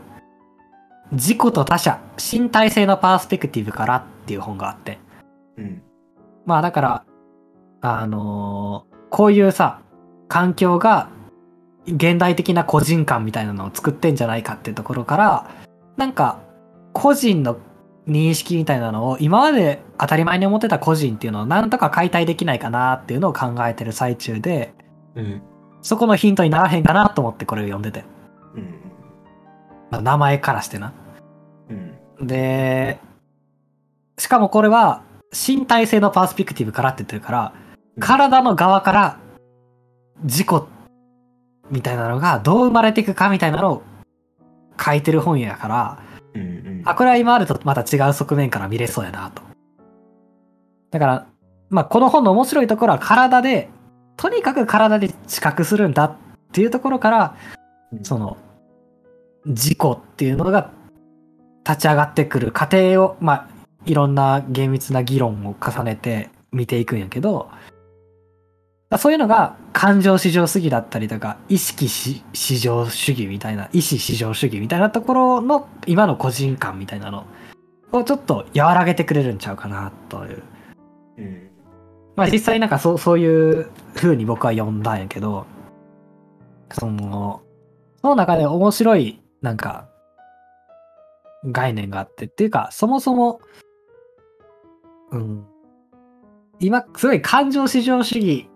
[1.11, 4.99] 自己と他者、身体性のパースペクティブからっていう本があって。
[5.57, 5.81] うん。
[6.45, 7.05] まあだから、
[7.81, 9.81] あのーこういうさ、
[10.27, 11.09] 環境が
[11.87, 15.49] 現代的な個人感みたいなのを作ってんじゃないかっていうところから、
[15.97, 16.39] なんか
[16.93, 17.57] 個人の
[18.07, 24.73] 認識みたいなのを今まで当たり前に思ってた個人っていうのをなんとか解体できないかなっていうのを考えてる最中で、
[25.15, 25.41] うん。
[25.81, 28.03] そこのヒントにならへんかなと思ってこれを読んでて。
[28.55, 28.63] うん。
[29.89, 30.93] まあ名前からしてな。
[32.19, 32.27] うん。
[32.27, 32.99] で、
[34.17, 37.53] しかもこれは身体性のパースペクティブからって言ってるから、
[37.99, 39.19] 体の側から
[40.25, 40.67] 事故
[41.69, 43.83] みたいなのがどう生まれていくかみたいなのを
[44.79, 46.03] 書いてる本やから、
[46.33, 46.41] うん。
[46.41, 46.81] うん。
[46.85, 49.41] あ、これは今あるとまた違う側面から見れそうやなと。
[50.91, 51.27] だから、
[51.69, 53.69] まあこの本の面白いところは体で、
[54.17, 56.17] とにかく体で知覚するんだっ
[56.51, 57.35] ていうところから、
[57.93, 58.37] うんその、
[59.47, 60.71] 事故っていうのが
[61.67, 63.47] 立ち上がってくる過程を、まあ、
[63.85, 67.49] いろんな厳密な議論を重ねて見ていくんやけど、
[68.97, 77.25] そういうのが感情至上主義だったりとか、意識し至上主義みたいな、意思至上主義みたいなところの今の個人感みたいなの
[77.91, 80.43] をちょっと和らげてくれるんちゃうかなという。
[81.17, 81.49] うん。
[82.15, 85.45] まあ実際なんかそうそういう風に僕は読んだんやけど、
[86.71, 87.41] その、
[88.01, 89.88] その中で面白いなんか
[91.45, 93.41] 概念があってっていうか、そもそも、
[95.11, 95.45] うん、
[96.59, 98.49] 今すごい感情至上主義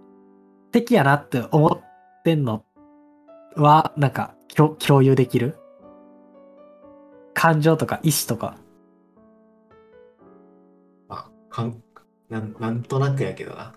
[0.72, 1.82] 的やなって思っ
[2.24, 2.64] てんの
[3.56, 5.58] は、なんか共共有できる？
[7.34, 8.58] 感情とか意志とか？
[11.10, 11.82] あ、かん、
[12.30, 13.74] なん、なんとなくやけどな。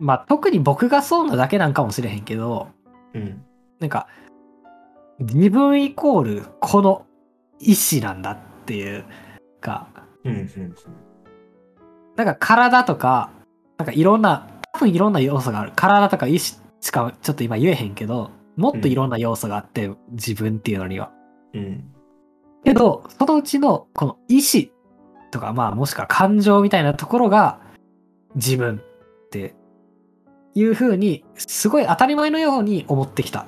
[0.00, 2.68] まあ特に僕がそうなだけなんかもしれへんけど、
[3.14, 3.44] うん。
[3.78, 4.08] なんか、
[5.20, 7.06] 自分イコールこの
[7.60, 9.04] 意志なんだっていう
[9.60, 9.88] か、
[10.24, 10.32] うん。
[10.32, 10.48] うん。
[12.16, 13.30] なんか体とか、
[13.78, 15.72] なんかいろんな、多分いろんな要素がある。
[15.74, 21.10] 体とか意志しかちょっと今言えへんけど、もっといろんな要素があって、自分っていうのには。
[21.54, 21.84] うん。
[22.62, 24.72] けど、そのうちのこの意志
[25.30, 27.58] とか、まあもしくは感情みたいなところが
[28.34, 29.54] 自分って
[30.54, 33.46] いう風に、すごい当たり前のように思ってきた。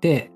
[0.00, 0.30] で、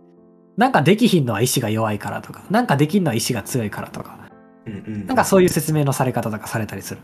[0.58, 4.18] なんかできひんのは意志が弱いからとか、なんかできんのは意志が強いからとか、
[4.66, 4.72] うん。
[4.72, 5.06] うん。
[5.06, 7.00] なんかそういう説明のされ方とかされたりする。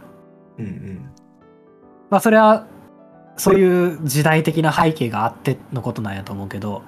[0.59, 0.67] うん。
[0.67, 1.11] うん。
[2.11, 2.67] まあそれは、
[3.37, 6.83] そういう時代的な背景があってのことなんやと思うけど、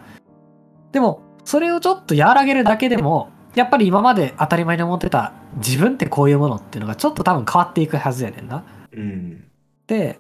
[0.90, 8.64] でも、それをちょっと和らげるだけでも、やっぱり今まで当たり前に思ってた自分ってこういうものっていうのがちょっと多分変わっていくはずやねんな。
[8.92, 9.44] うん。
[9.87, 10.18] で、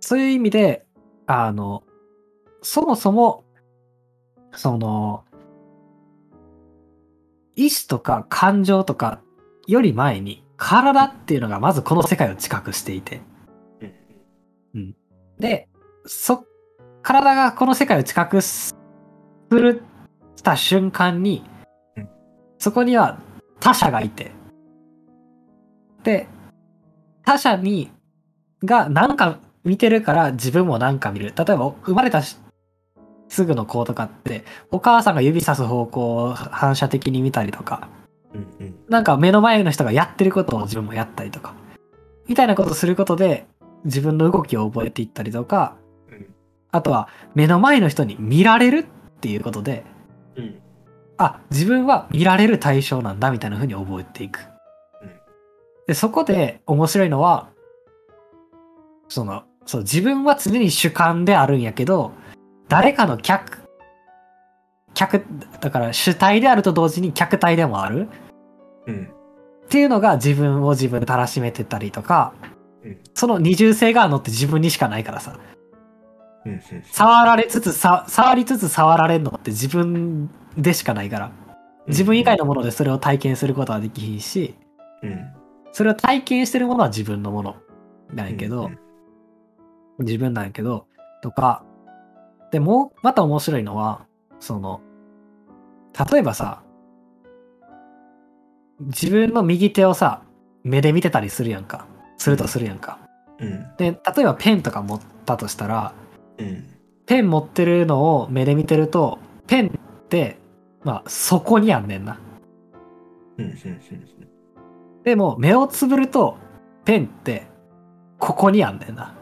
[0.00, 0.86] そういう意味で、
[1.26, 1.82] あの、
[2.62, 3.44] そもそも、
[4.56, 5.24] その、
[7.56, 9.20] 意志とか感情とか
[9.66, 13.20] より前に、体っていうのがまずこの世界を知覚していて。
[14.74, 14.96] うん。
[15.38, 15.68] で、
[16.06, 16.44] そ、
[17.02, 18.74] 体がこの世界を知覚す
[19.50, 19.82] る
[20.36, 21.44] した瞬間に
[21.96, 22.08] うん、
[22.58, 23.18] そこには
[23.60, 24.32] 他者がいて、
[26.02, 26.28] で、
[27.24, 27.90] 他者に、
[28.64, 31.34] が何か見てるから自分も何か見る。
[31.36, 32.38] 例えば生まれたし
[33.28, 37.88] すぐの子とかって、お母さんが指さす方向を反射的に見たりとか、
[38.34, 38.66] うん。
[38.66, 38.74] うん。
[38.88, 41.54] なんか目の前の人がやってることを自分もやったりとか、
[42.26, 43.46] みたいなことをすることで
[43.84, 45.76] 自分の動きを覚えていったりとか、
[46.10, 46.26] うん。
[46.70, 48.84] あとは目の前の人に見られるっ
[49.20, 49.84] ていうことで、
[50.36, 50.60] うん。
[51.16, 54.40] あ、自分は見られる対象なんだみたいな風に覚えていく
[55.02, 55.10] うん。
[55.86, 57.48] で、そこで面白いのは、
[59.08, 62.12] その、そう、自分は常に主観であるんやけど、
[62.68, 63.64] 誰かの客、
[64.94, 65.24] 客、
[65.60, 68.08] だから主体であると同時に客体でもある。
[68.86, 69.08] うん。
[69.66, 72.32] っていうのが自分を自分でたらしめてたりとか、
[72.84, 72.98] うん。
[73.14, 75.38] その二重性があるのって自分にしかないからさ、
[76.46, 76.60] うん。
[76.84, 81.32] 触られつつさ、触りつつ触られるのって自分でしかないから、
[81.88, 84.54] 自分以外のものでそれを体験することはできひんし、
[85.02, 85.32] うん。
[85.72, 87.56] それを体験してるものは自分のもの
[88.12, 88.78] なんやけど、うん。
[90.04, 90.86] 自分なんやけど、
[91.22, 91.64] とか、
[92.54, 94.06] でもう、また面白いのは、
[94.38, 94.80] その、
[96.08, 96.62] 例えばさ、
[98.78, 100.22] 自分の右手をさ、
[100.62, 101.88] 目で見てたりするやんか。
[102.16, 103.00] するとするやんか。
[103.40, 103.76] うん。
[103.76, 105.94] で、例えばペンとか持ったとしたら、
[106.38, 106.64] うん。
[107.06, 110.38] ペン持ってるのを目で見てると、ペンって、
[110.84, 112.20] まあ、そこにあんねんな。
[115.02, 116.36] でも、目をつぶると、
[116.84, 117.48] ペンって、
[118.20, 119.12] ここにあんねんな。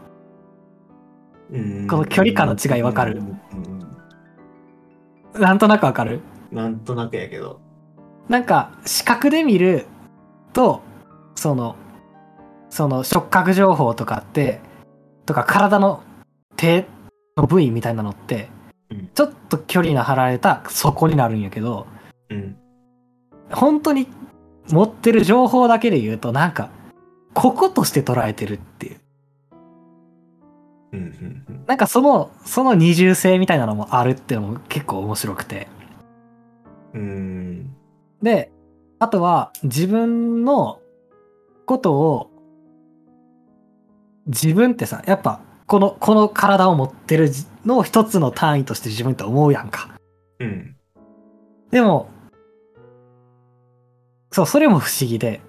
[1.53, 1.87] うん。
[1.87, 3.21] この距離感の違いわかる？
[5.33, 5.41] うん。
[5.41, 6.19] なんとなくわかる？
[6.51, 7.61] なんとなくやけど。
[8.27, 9.85] なんか、視覚で見る
[10.51, 10.81] と、
[11.35, 11.77] その、
[12.69, 14.59] その触覚情報とかって、
[15.25, 16.03] とか体の
[16.57, 16.85] 手
[17.37, 18.49] の部位みたいなのって
[18.89, 21.87] うん、ちょっと距離の離れた底になるんやけど、
[22.29, 22.57] うん。
[23.51, 24.07] 本当に
[24.69, 26.69] 持ってる情報だけで言うと、なんか、
[27.33, 28.99] こことして捉えてるっていう。
[30.93, 30.99] うん。
[30.99, 31.03] う
[31.51, 31.63] ん。
[31.67, 35.67] なんかその、その二重性みたいなのもあるっていうのも結構面白くて。
[36.93, 37.75] うん。
[38.21, 38.51] で、
[38.99, 40.79] あとは自分の
[41.65, 42.29] ことを、
[44.27, 47.29] 自分ってさ、やっぱ、この、この体を持ってる
[47.65, 49.89] のを一つの単位として自分って思うやんか。
[50.39, 50.75] うん。
[51.71, 52.09] でも、
[54.31, 55.41] そう、それも不思議で、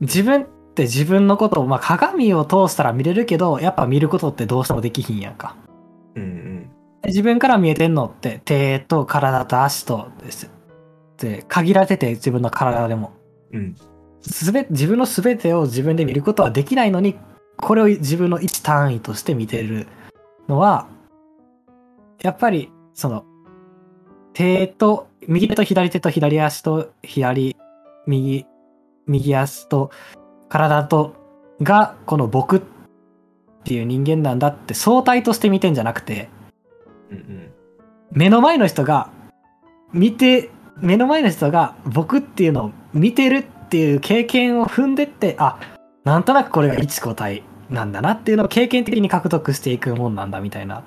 [0.00, 5.56] 自分って自分のことを、まあ鏡を通したら見れるけど、やっぱ見ることってどうしてもできひんやんか。
[6.14, 6.70] うん。
[7.04, 10.50] 自分から見えてんのって手と体と足とです。
[11.18, 13.12] で、限られてて自分の体でも。
[13.52, 13.76] うん。
[14.22, 17.16] すべ、自分の全てを自分で見ることはできないのに、
[17.56, 19.86] これを自分の一単位として見てる
[20.48, 20.88] のは、
[22.22, 23.24] やっぱり、その、
[24.34, 27.56] 手と、右手と左手と左足と左、
[28.06, 28.46] 右、
[29.06, 29.90] 右足と
[30.50, 31.14] 体と、
[31.62, 32.60] が、この僕っ
[33.64, 36.28] ていう人間なんだって相対として見てんじゃなくて、
[37.10, 37.50] うん。
[38.12, 39.10] 目の前の人が
[39.92, 45.58] 見て目の前の人が僕っていうのを見てるっていう経験を踏んでってあ
[46.04, 50.84] なんとなくこれが一個体なんだなっていうのを経験的に獲得していくもんなんだみたいな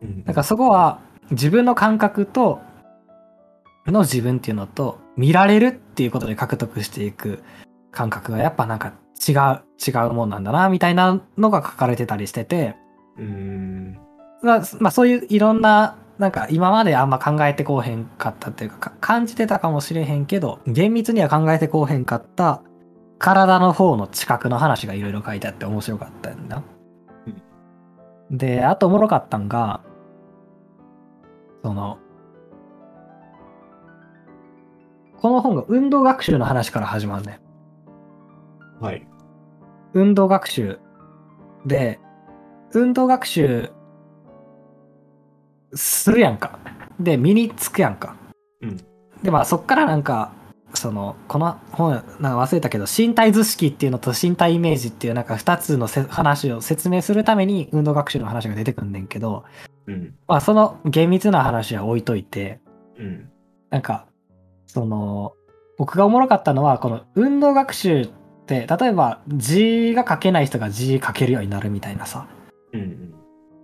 [0.00, 0.22] うん。
[0.24, 1.00] なんかそこは
[1.30, 2.60] 自分の感覚と
[3.86, 7.42] の自分っていうのと見られるっていうことで獲得していく
[7.92, 8.94] 感覚がやっぱなんか
[9.26, 12.74] 違う違うもんなんだなみたいなのが書かれてたりしてて
[13.18, 13.98] うん。
[14.42, 22.62] まあ、まあそういういろんな、なんか今まであんま考えてこうへんかったっていうか、か感じてたかもしれへんけど、厳密には考えてこうへんかった
[23.18, 26.62] 体の方の知覚の話がいろいろ書いてあって面白かったんだ。
[28.30, 29.82] で、あとおもろかったんが、
[31.62, 31.98] その、
[35.18, 37.40] この本が運動学習の話から始まるね。
[38.82, 39.06] はい。
[39.94, 40.80] 運動学習
[41.64, 42.00] で、
[42.74, 43.70] 運動学習
[45.72, 46.58] するやんか。
[46.98, 48.16] で、身につくやんか。
[48.60, 48.76] うん
[49.22, 50.32] で、まあそっからなんか、
[50.74, 59.44] そのこの本なんか忘れたけど身体図式っていうのと身体イメージっていうなんか2つのせ話を説明するために運動学習の話が出てくんねんけど、
[59.86, 60.14] うん。
[60.26, 62.60] まあ、その厳密な話は置いといて
[62.98, 63.30] うん。
[63.70, 64.06] なんか
[64.66, 65.34] その
[65.76, 68.08] 僕がおもろかったのはこの運動学習
[68.42, 72.26] って例えば字が書けない人が字書けるようになるみたいなさ
[72.72, 73.14] うん。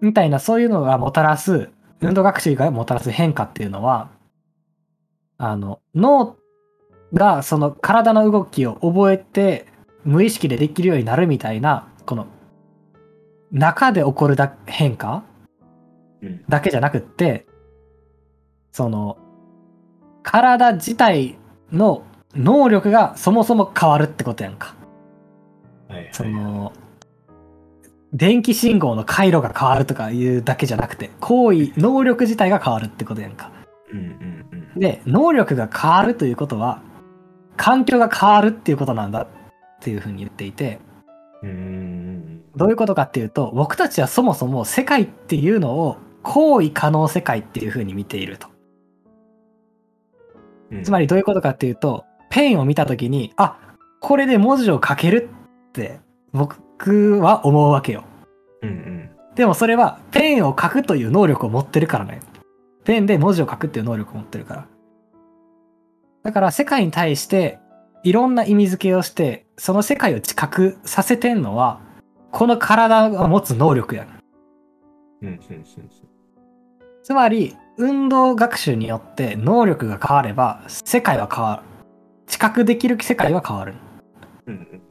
[0.01, 1.71] みたいなそういうのがもたらす
[2.01, 4.11] 運動学習がもたらす変化っていうのは
[5.37, 6.37] あの脳
[7.13, 9.67] がその体の動きを覚えて
[10.05, 12.27] 無意識でできるようになるみたいなこの
[13.51, 15.25] 中で起こるだ変化
[16.23, 16.45] うん。
[16.49, 17.47] だけじゃなくって
[18.73, 19.19] その
[20.23, 21.39] 体自体
[21.73, 22.05] の
[22.35, 24.75] 能力がそもそも変わるってことやんか。
[25.89, 26.09] はいはい。
[26.13, 26.73] その
[28.13, 33.53] 電気信号の回路が変わるとかいうだけじゃなくて行為能力自体が変わるってことやんか。
[33.93, 34.81] うんうんうん。
[34.81, 36.83] で能力が変わるということは
[37.57, 39.29] 環境が変わるっていうことなんだっ
[39.81, 40.79] ていうふうに言っていて
[41.43, 42.43] うーん。
[42.57, 48.49] どういうことかっていうと僕たちはそもそも世界っていうのを行為可能世界っていうふうに見ていると。
[50.71, 53.59] うんつまりどういうことかっていうとペンを見た時にあ
[54.01, 55.29] これで文字を書ける
[55.69, 56.01] って
[56.33, 58.05] 僕は思うわけよ。
[58.63, 59.11] うんうん。
[59.35, 62.21] でもそれはペンを書くという能力を持ってるからね。
[62.85, 64.67] ペンで文字を書くっていう能力を持ってるから。
[66.23, 67.59] だから世界に対して
[68.03, 71.81] いろんな意味付けをしてその世界を知覚させてんのは
[72.31, 74.15] この体が持つ能力やねん。
[75.23, 75.65] うんうんうん
[77.03, 81.68] つまり運動学習によって能力が変われば世界は変わる。
[82.29, 83.75] 知覚できる世界は変わる。
[84.47, 84.83] うんうん。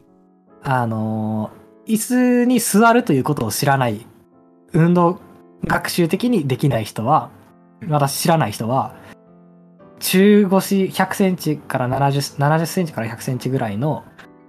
[0.63, 4.05] あのー椅子に座るということを知らない
[4.73, 5.19] 運動
[5.63, 7.31] 学習的にできない人は
[7.87, 8.93] 私知らない人は
[9.99, 14.03] 中腰100センチから70 70センチから100センチぐらいの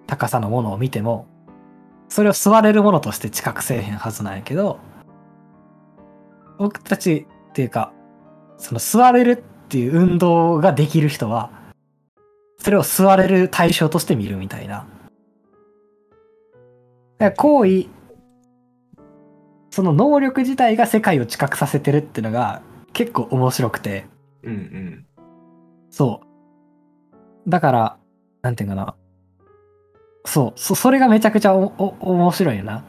[0.06, 1.26] 高さのものを見ても
[2.08, 4.80] それを座れるものとして知覚せえへんはずなんやけど
[6.58, 7.92] 僕たちっていうか
[8.56, 11.50] その座れるっていう運動ができる人は
[12.58, 14.86] それを座れる対象として見るみたいな。
[17.18, 17.86] だから行為
[19.70, 24.06] その能力自体が世界を知覚させてるってのが結構面白くて。
[24.42, 25.06] うんうん。
[25.90, 26.20] そ
[27.46, 27.50] う。
[27.50, 27.98] だから
[28.42, 28.96] なんていうかな。
[30.24, 30.58] そう。
[30.58, 32.84] そそれがめちゃくちゃおお面白いよな。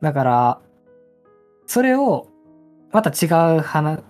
[0.00, 0.60] だから
[1.66, 2.28] それを
[2.92, 4.02] また違う話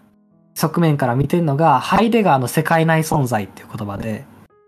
[0.57, 4.25] 側面から見てるのがハイデガーの世界内存在っていう言葉で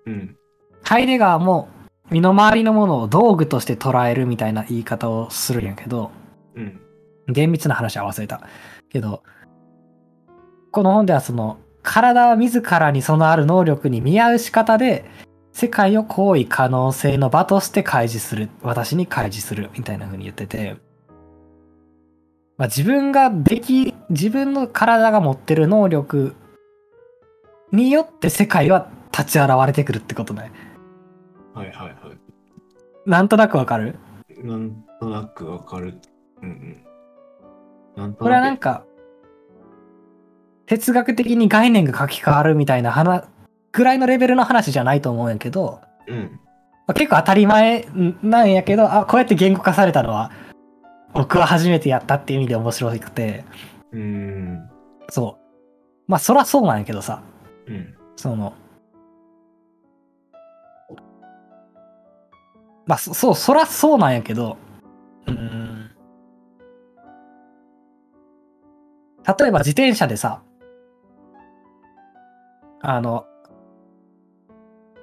[0.09, 0.36] うん。
[0.82, 1.68] ハイデガーも
[2.11, 6.11] 身の回りのものを道具として捉えるみたいな言い方をするんやけど、
[6.55, 6.80] うん。
[7.28, 8.41] 厳密な話は忘れた。
[8.89, 9.22] けど、
[10.70, 15.05] この本ではその、体は自らにそのある能力に見合う仕方で、
[15.53, 18.49] 世界を行為可能性の場として開示する。
[18.62, 19.70] 私に開示する。
[19.76, 20.76] みたいな風に言ってて、
[22.59, 26.35] まあ、自分ができ、自分の体が持ってる能力
[27.71, 30.51] によって世界は立ち現れてくるってことね。
[31.55, 31.97] はいはいはい。
[33.07, 33.97] なんとなくわかる？
[34.43, 36.01] なんとなくわかる。
[36.43, 36.85] うん
[37.97, 38.15] うん。
[38.15, 38.61] これはななんく。
[38.61, 38.85] か、
[40.67, 43.25] 哲学的に概念が書き換わるみたいな話、
[43.71, 46.41] ぐらいのレベルの話じゃないと思うんやけど、うん。
[46.89, 47.87] まあ結構当たり前
[48.23, 50.33] なんやけど、あ、こうやって言語化されたのは、
[51.15, 53.45] 僕は初めてやったっていう意味で面白くて、
[53.93, 54.71] うーん。
[55.09, 55.49] そう。
[56.07, 57.23] まあ、そらそうなんやけどさ、
[57.67, 57.95] うん。
[58.17, 58.55] その、
[62.87, 64.57] まあ、そそう、そらそうなんやけど、
[65.27, 65.91] うーん。
[69.39, 70.43] 例えば自転車でさ、
[72.81, 73.27] あの、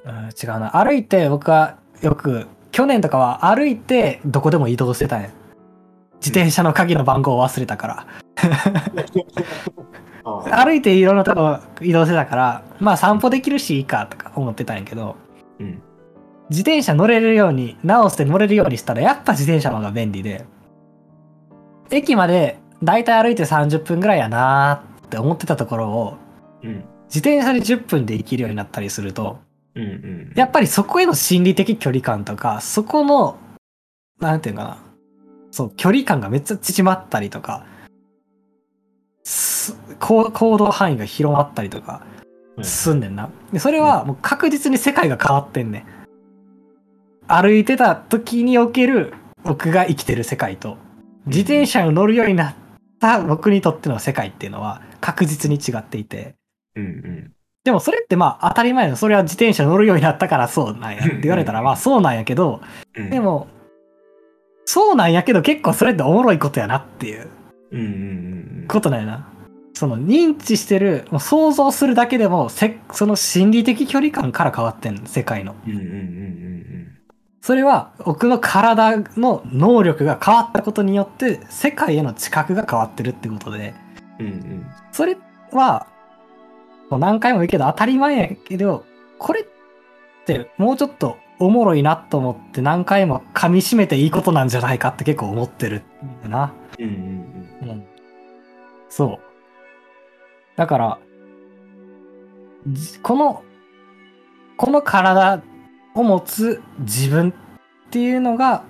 [0.06, 0.78] うん、違うな。
[0.78, 5.30] 歩いて僕はよく、去年とかは歩いてどこでも移動してたんや。
[6.26, 8.07] 自転車の鍵の番号を忘れたから。
[10.23, 15.15] あ歩いていろんなとこ移動してたから、まあ散歩できるしいいかとか思ってたんやけど、
[15.59, 15.84] うん。
[16.49, 20.45] 自転車乗れるように、直して乗れるようにしたら、やっぱ自転車の方が便利で、
[21.91, 26.17] 駅までだいたい歩いて30分ぐらいやなーって思ってたところを、
[26.63, 26.84] うん。
[27.05, 29.38] 自転車で10分で行けるようになったりすると、
[29.76, 30.34] うんうん。
[30.36, 33.38] やっぱりそこへの心理的距離感とか、そこの、
[34.19, 34.78] なんていうかな、
[35.56, 37.66] そう、距離感がめっちゃ縮まったりとか、
[39.24, 42.01] す行行動範囲が広まったりとか、は
[42.58, 43.30] いすんねんな。
[43.53, 45.86] でそれはもう確実に世界が変わってんねん。
[47.28, 50.76] 歩いてた時における僕が生きてる世界と、
[51.26, 52.56] 自転車に乗るようになっ
[52.99, 56.36] た僕にとっての世界っていうのは確実に違っていて、
[56.76, 57.32] うんうん。
[57.64, 62.60] でもそれってまあ当たり前のそれは自転車乗るようになったからそうなんやって言われたらまあそうなんやけど、
[62.97, 63.10] うん。
[63.10, 63.47] で、も、
[64.66, 67.30] そうなんやけど結構それっておもろいことやなっていう
[67.72, 67.89] うんうんう
[68.63, 69.32] んことなんやな。
[69.76, 75.53] その認知してる、もう想像するだけでもせ、その心理的距離感から変わってんの、世界の。
[75.68, 75.72] うん。
[75.74, 76.66] うんうんうん
[77.41, 83.76] それは僕の体の能力が変わったことによって世界への知覚が変わってるってことで、
[84.18, 84.26] うん。
[84.26, 84.66] うんうん。
[84.91, 85.16] それ
[85.51, 85.86] は、
[86.89, 88.84] もう何回も言うけど当たり前やけど、
[89.20, 89.45] これっ
[90.26, 96.53] てもうちょっとおもろいなと思って何回も噛み締めていいことなんじゃないかって結構思ってるんだな。
[96.79, 96.86] うん
[97.61, 97.88] うんうん。
[98.89, 99.19] そう。
[100.55, 100.99] だから、
[102.67, 103.43] じこの、
[104.57, 105.43] この体
[105.93, 108.63] を持つ自分っていうのが、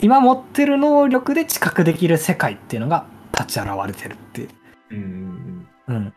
[0.00, 4.48] 今持ってる能力で知覚できる世界っていうのが立ち現れてるっていう。
[4.90, 4.98] うん。
[5.88, 6.14] うんうん。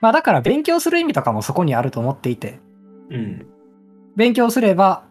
[0.00, 2.60] まあだから勉強する意味とかもそこにあると思っていて、
[3.10, 3.46] うん。
[4.16, 4.18] うん。
[4.18, 5.04] 勉強すれば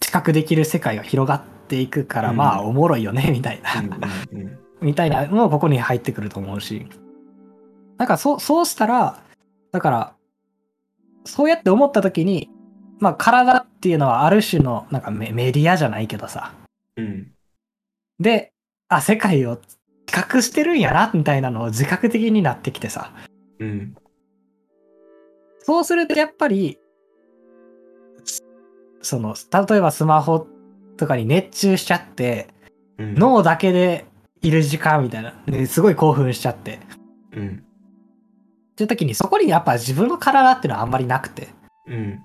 [0.00, 3.70] 知覚できる世界が広がっていくから、うんまあおもろいよね、 みたいな。
[4.80, 6.86] みたいなのもここに入ってくると思うし。
[7.96, 9.20] なんかそう、そうしたら、
[9.72, 10.14] だから、
[11.24, 12.48] そうやって思った時に、
[13.00, 16.52] まあ体っていうのはある種のなんかメメディアじゃないけどさ。
[16.96, 17.32] うん。
[18.20, 18.52] で、
[18.88, 19.58] あ、世界を
[20.06, 23.12] 知覚してるんやな、みたいなのを自覚的になってきてさ。
[23.58, 23.94] うん。
[25.60, 26.87] そうするとやっぱり、す
[29.02, 29.34] その、
[29.68, 30.46] 例えばスマホ
[30.96, 32.48] とかに熱中しちゃって、
[32.98, 33.14] うん。
[33.14, 34.06] 脳だけで
[34.42, 35.34] いる時間みたいな。
[35.46, 36.80] ですごい興奮しちゃって。
[37.32, 37.62] うん。
[38.72, 41.48] っていう時にそこにやっぱ自分の体っていうのはあんまりなくて。
[41.86, 42.20] うん。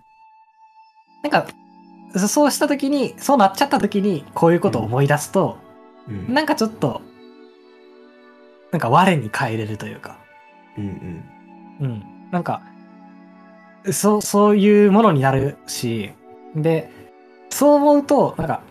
[1.23, 1.47] なんか、
[2.15, 5.57] そそうした時に、そうなっちゃった時に、こういうことを思い出すと、
[6.07, 6.33] うん。
[6.33, 7.01] なんかちょっと、
[8.71, 10.17] なんか我に返れるというか、
[10.77, 11.23] うん
[11.79, 11.87] うん。
[11.87, 12.03] うん。
[12.31, 12.61] なんか、
[13.91, 16.11] そう、そういうものになるし、
[16.55, 16.89] で、
[17.49, 18.61] そう思うと、なんか、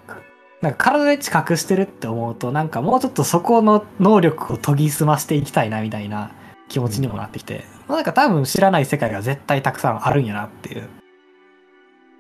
[0.61, 6.33] なんか体で知覚してるって思うと、なんかもうちょっとそこの能力を研ぎ澄ましていきたいなみたいな
[6.69, 10.89] 気持ちにもなってきて、まあなんか多分知らない世界が絶対たくさんあるんやなっていう。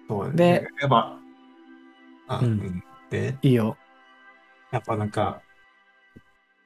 [0.08, 1.18] そうねで、やっぱ、
[2.28, 2.82] あ、ううんん。
[3.10, 3.76] で、いいよ。
[4.72, 5.40] やっぱなんか、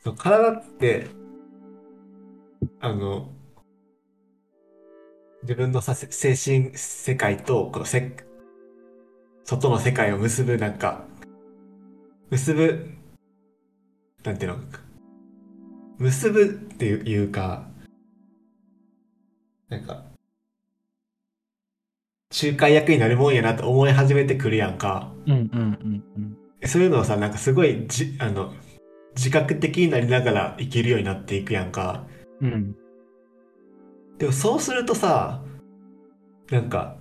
[0.02, 1.08] そう体って、
[2.80, 3.28] あの、
[5.42, 8.25] 自分のさせ精神世界と、このせ、
[9.46, 11.04] 外の世界を結ぶ、なんか、
[12.30, 12.90] 結ぶ、
[14.24, 14.58] なんていうの、
[15.98, 17.68] 結ぶっていうか、
[19.68, 20.02] なんか、
[22.42, 25.12] 仲介役になるもんやなと思い始めてくるやんか。
[25.26, 26.68] うんうんうんうん。
[26.68, 28.52] そういうのをさ、なんかすごいじ、あの、
[29.14, 32.04] 自覚的になりながら生きるようになっていくやんか。
[32.40, 32.74] うん。
[34.18, 35.44] でもそうするとさ、
[36.50, 36.96] なんか、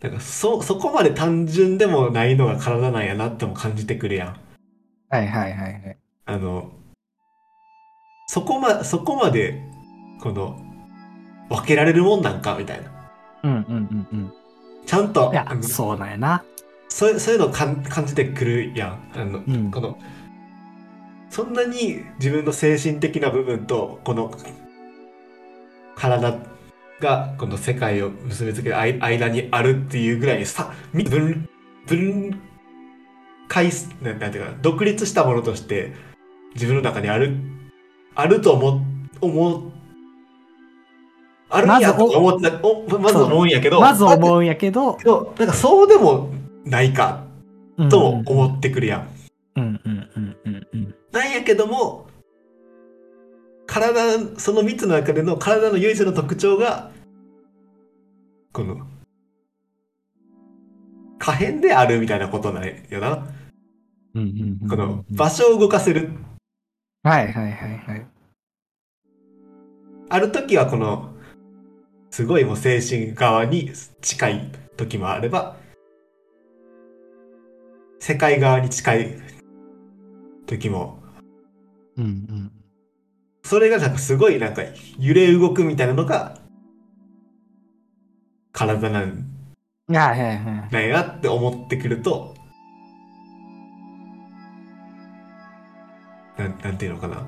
[0.00, 4.36] なんかそ、そこまで単純でもないのが体なんやなっても感じてくるやん。
[5.08, 5.98] はいはいはいはい。
[6.26, 6.70] あの、
[8.28, 9.60] そこま、そこまで、
[10.20, 10.60] この、
[11.48, 12.90] 分けられるもんなんかみたいな。
[13.44, 14.32] うんうんうん
[14.86, 15.32] ちゃんとうん。
[15.32, 16.44] い、やそうなんやな。
[16.88, 19.10] そういうそういうのをかん感じてくるやん。
[19.14, 19.98] あの、うんこの、
[21.30, 24.30] そんなに自分の精神的な部分と、この、
[25.96, 26.38] 体
[27.00, 31.48] が、この世界を結びつける間間にあるっていうぐらいにさ、み分、
[31.86, 32.40] 分
[33.48, 35.92] 解す、なんていうかな、独立したものとして、
[36.54, 37.36] 自分の中にある、
[38.14, 38.82] あると思、
[39.20, 39.72] 思う、
[41.50, 46.30] あるんやと思った、おまず思うんやけど、まず思うんやけど、けど、なんかそうでも
[46.64, 47.24] ないか
[47.76, 49.08] うんとも思ってくるやん。
[51.12, 52.07] なんやけども、
[53.78, 56.90] 体、その3つの中での体の唯一の特徴が、
[58.52, 58.86] この、
[61.18, 63.26] 可変であるみたいなことなんよな。
[64.14, 66.10] うんうんうんこの場所を動かせる。
[67.02, 68.06] はいはいはいはい。
[70.08, 71.14] ある時はこの、
[72.10, 73.70] すごいもう精神側に
[74.00, 75.56] 近い時もあれば、
[78.00, 79.18] 世界側に近い
[80.46, 80.98] 時も
[81.98, 82.57] うんうん。
[83.48, 84.60] それがなんかすごいなんか
[84.98, 86.36] 揺れ動くみたいなのが
[88.52, 89.26] 体なん
[89.88, 92.34] いやはいなって思ってくると
[96.36, 97.26] なんなんていうのかな。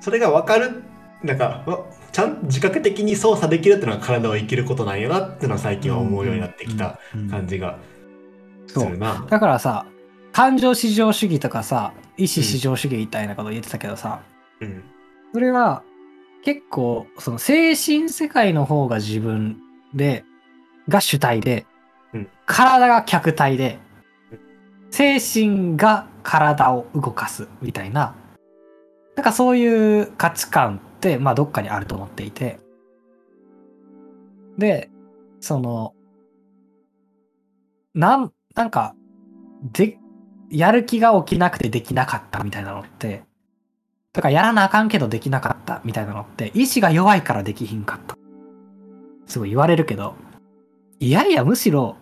[0.00, 0.82] それが分かる
[1.22, 6.98] なんかわちゃんと自覚的に操作できるっていうのが体を生きることなんやなっていうのは最近は思うようになってきた
[7.30, 7.78] 感じが。
[7.78, 7.91] す
[8.72, 8.98] そう。
[8.98, 9.86] だからさ、
[10.32, 14.22] 感情至上主義とかさ、意思至上主義みたいなこと言ってたけどさ、
[14.60, 14.82] うん。
[15.32, 15.82] それは
[16.44, 19.58] 結構、その精神世界の方が自分
[19.94, 20.24] で、
[20.88, 21.66] が主体で、
[22.12, 22.28] うん。
[22.46, 23.78] 体が客体で
[24.30, 24.38] うん、
[24.90, 28.14] 精神が体を動かすみたいな、
[29.16, 32.58] なんかそういう価値観って、まあどっかにあると思っていて、
[34.58, 34.90] で、
[35.40, 35.94] その、
[37.94, 38.94] なん、なんか、
[39.72, 39.98] で、
[40.50, 43.22] やる気が起きなくてできなかったみたいなのって、
[44.12, 48.16] とかやらなあかんけどできなかったみたいなのって、意志が弱いからできひんかった。
[49.26, 50.14] すごい言われるけど、
[51.00, 51.96] いやいやむしろ、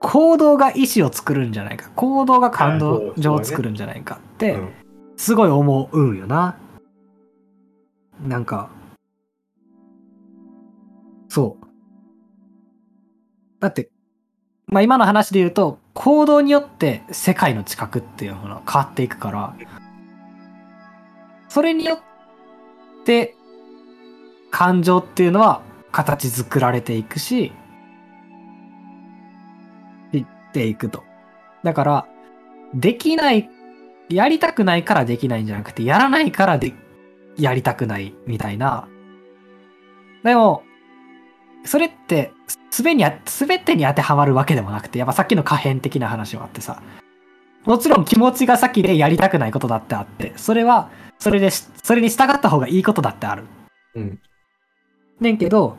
[0.00, 1.90] 行動が意志を作るんじゃないか。
[1.94, 4.84] 行動が感動情を作るんじゃないかって、うん
[5.16, 6.58] すごい思うんよな。
[8.26, 8.70] なんか、
[11.28, 11.66] そう。
[13.60, 13.90] だって、
[14.66, 19.54] まあ今の話で言うと、行動によって世界の知覚っていうものが変わっていくから、
[21.48, 23.36] それによって
[24.50, 25.62] 感情っていうのは
[25.92, 27.52] 形作られていくし、
[30.12, 31.04] いっていくと。
[31.62, 32.06] だから、
[32.74, 33.48] できない、
[34.08, 36.72] やりたくないからできないんじゃなくて、やらないからで、
[37.38, 38.88] やりたくないみたいな。
[40.24, 40.64] でも、
[41.64, 42.32] それって、
[42.70, 46.82] すべにあ、すべてに当てはまるわけでもなくて、やっぱさっきの可変的な話もあってさ、
[47.64, 53.44] もちろん気持ちが先でやりたくないことだってあって、それは、それでし、それに従った方がいいことだってある。
[53.94, 54.20] うん。
[55.20, 55.76] ねんけど、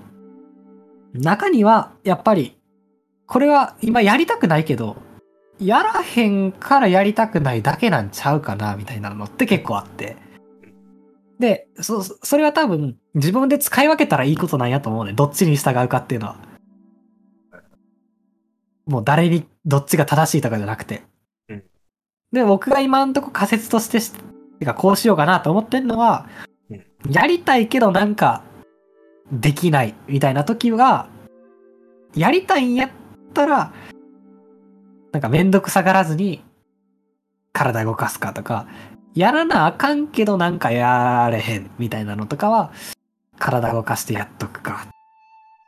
[1.14, 2.58] 中には、やっぱり、
[3.28, 4.98] これは今やりたくないけど、
[5.60, 10.18] やらへんからやりたくないだけなんちゃうかな、みたいなのって結構あって。
[11.40, 15.14] で、そ、それは多分、自分で使い分けたらいいことなんやと思うね。
[15.14, 16.38] どっちに従うかっていうのは。
[18.86, 21.04] もう誰に、どっちが正しいとかじゃなくて。
[21.50, 21.64] うん
[22.32, 24.14] で、僕が今んとこ仮説としてし、
[24.60, 26.28] てかこうしようかなと思ってんのは、
[26.70, 28.44] うんやりたいけどなんか、
[29.32, 31.08] できないみたいな時は、
[32.16, 32.90] やりたいんやっ
[33.34, 33.74] たら、
[35.12, 36.44] なんかめんどくさがらずに
[37.54, 38.68] 体動かすかとか、
[39.16, 42.72] やらなあかんけどなんかやれへんみたいなのとかは、
[43.40, 44.88] 体動かしてやっとくか。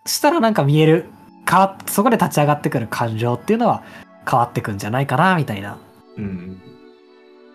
[0.05, 1.05] したらなんか見える、
[1.49, 3.83] 変わそこで立ち上がってくる感情っていうのは
[4.29, 5.77] 変わってくんじゃないかな、みたいな。
[6.17, 6.61] うん。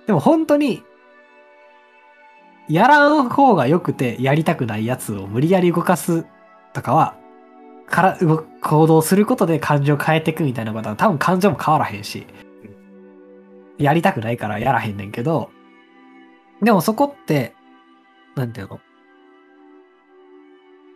[0.06, 0.82] でも本当に、
[2.68, 6.24] やらん方が良くてやりたくないやつを無理やり動かす
[6.72, 7.16] とかは、
[7.86, 12.26] から動く行動することで感情を変えていくみたいなことは多分感情も変わらへんし、
[13.76, 15.50] やりたくないからやらへんねんけど、
[16.62, 17.54] でもそこって、
[18.36, 18.80] なんていうの？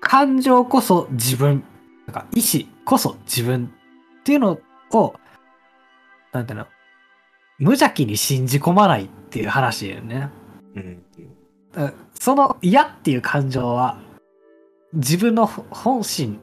[0.00, 1.64] 感情こそ自分、
[2.06, 3.72] なんか意志こそ自分
[4.20, 4.58] っていうの
[4.92, 5.14] を、
[6.32, 6.66] なんていうの？
[7.58, 10.30] 無邪気に信じ込まないっていう話だよね。
[10.76, 11.02] うん。
[12.18, 13.98] その嫌っていう感情は
[14.92, 16.40] 自分の本心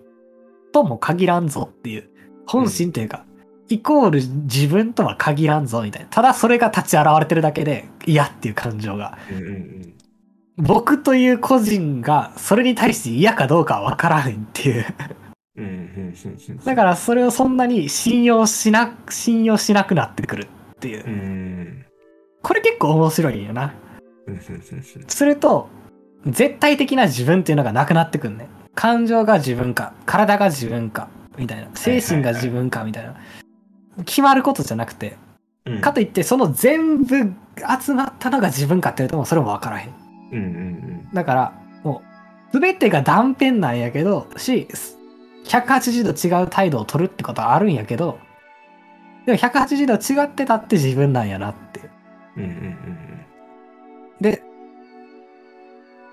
[0.71, 2.09] とも限らんぞっていう
[2.45, 3.25] 本心っていうか、
[3.69, 9.37] イコール自分とは限らんぞみたいなただそれが立ち現れてるだけで嫌っていう感情がうん。
[9.37, 9.93] うん。
[10.57, 14.85] 僕という個人がそれに対して嫌かどうかは分からないっていう。
[16.63, 21.85] だからそれをそんなに信用しな信用しなくなってくるっていううん。
[22.43, 23.73] これ結構面白いよな
[24.27, 24.39] うん。
[25.07, 25.69] すると、
[26.27, 28.47] 絶対的な自分っていうのがなくなってくんね。
[28.75, 31.69] 感情が自分か、体が自分か、みたいな。
[31.75, 33.15] 精神が自分か、みたいな。
[34.05, 35.17] 決まることじゃなくて、
[35.65, 35.81] うん。
[35.81, 37.33] かといってその全部
[37.81, 39.89] 集まったのが自分かって言うともうそれもわからへん。
[40.31, 40.39] うん。
[40.39, 41.09] うん。
[41.13, 42.01] だから、も
[42.49, 44.67] う、すべてが断片なんやけど、し、
[45.45, 48.19] 180度違う態度を取るってことはあるんやけど、
[49.25, 51.91] でも180度違ってたって自分なんやなっていう。
[52.37, 52.43] うん。
[52.43, 53.25] うん。
[54.21, 54.41] で、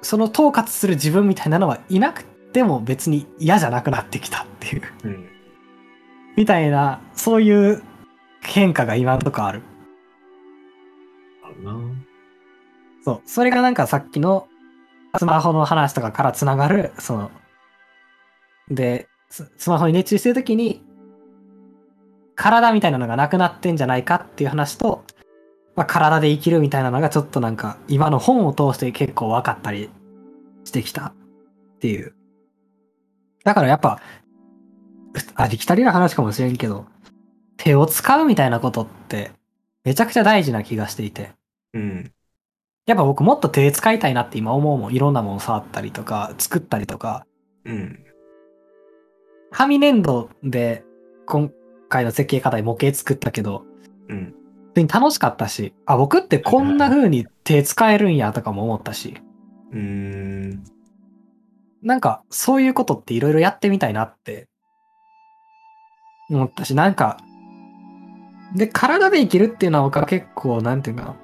[0.02, 5.29] その統括する自分みたいなのはいなくても別に嫌じゃなくなってきたっていう、うん。
[6.40, 7.82] みたいな、そういう
[8.40, 9.60] 変化が今のとこある。
[11.44, 11.78] あるな。
[13.04, 13.20] そう。
[13.26, 14.48] それがなんかさっきの
[15.18, 17.30] スマホの話とかからつながる、その、
[18.70, 20.82] で、ススマホに熱中してるときに、
[22.36, 25.04] 体みたいなのがなくなってんじゃないかっていう話と、
[25.76, 29.90] まあ、体で生きるみたいなのがちょっとなんか今の本を通して結構分かったり
[30.64, 31.14] してきたっ
[31.80, 32.14] ていう。
[33.44, 34.00] だからやっぱ、
[35.34, 36.86] ありきたりな話かもしれんけど、
[37.56, 39.32] 手を使うみたいなことって
[39.84, 41.32] めちゃくちゃ大事な気がしていて。
[41.74, 42.12] うん。
[42.86, 44.94] やっぱ僕もっと手使いたいなって今思うもん。
[44.94, 47.26] いろんなもの触ったりとか、作ったりとか。
[47.64, 48.04] うん。
[49.50, 50.84] 紙粘土で
[51.26, 51.50] 今
[51.88, 53.64] 回の設計課題模型作ったけど、
[54.08, 54.34] うん。
[54.68, 59.16] 普通に楽しかったし、あ、僕ってこんな風に手使えるんやとかも思ったし、
[59.72, 60.64] うーん。
[61.82, 64.48] なんかそういうことっていろいろやってみたいなって
[66.30, 67.18] 思ったし、なんか、
[68.54, 71.16] で、体で生きるっていうのは僕は結構、なんていうかな、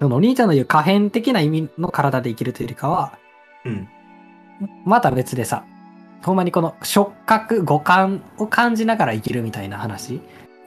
[0.00, 3.18] そのお兄ちゃんの言う可変的な意味の体で生きるというよりかは、
[3.64, 3.88] うん。
[4.84, 5.64] また別でさ、
[6.22, 10.20] ほんまにこの触覚、五感を感じながら生きるみたいな話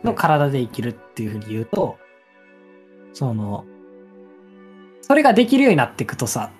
[0.03, 1.97] の体で生きるっていうふうに言うと、
[3.13, 3.65] その、
[5.01, 6.51] それができるようになっていくとさ、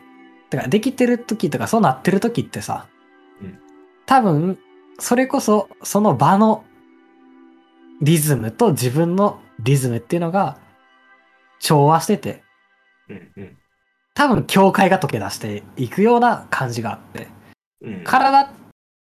[0.49, 2.88] てかできてる時とかそうなってる時ってさ、
[3.41, 3.59] うん
[4.05, 4.57] 多分、
[4.97, 6.63] それこそその場の
[8.01, 10.57] リズムと自分のリズムっていうのが
[11.59, 12.43] 調和してて、
[13.09, 13.31] うん。
[13.37, 13.57] うん。
[14.13, 17.27] 多分境界が溶け出していくような感じがあって、
[17.81, 18.03] うん。
[18.03, 18.51] 体、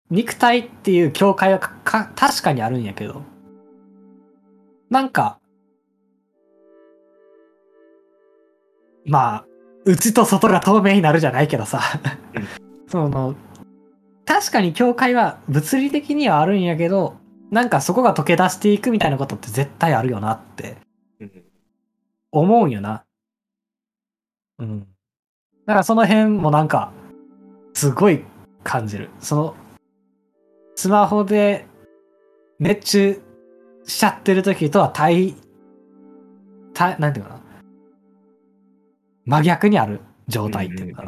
[0.09, 3.23] 肉体っていう境界は確かにあるんやけど、
[4.89, 5.39] なんか、
[9.05, 9.45] まあ、
[9.85, 11.81] 内と外が透明になるじゃないけどさ、
[12.88, 13.35] その、
[14.25, 17.15] 確かに境界は物理的にはあるんやけど、
[17.52, 20.78] なんかそこが溶け出していくみたいなことって絶対あるよなって
[21.20, 21.32] うん。
[22.32, 23.06] 思うんよな。
[24.60, 24.80] うん。
[24.82, 26.91] だからその辺もなんか、
[27.74, 28.24] すごい
[28.64, 29.10] 感じる。
[29.20, 29.56] その、
[30.76, 31.66] スマホで
[32.60, 33.22] 熱中
[33.86, 35.36] しちゃってる時とは対、
[36.74, 37.41] 対、なんていうかな。
[39.26, 41.04] 真逆にある状態っていうか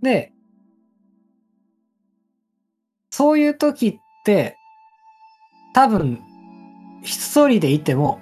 [0.00, 0.31] で、
[3.12, 4.56] そういう時って、
[5.74, 6.18] 多分、
[7.02, 8.18] 一人でいても、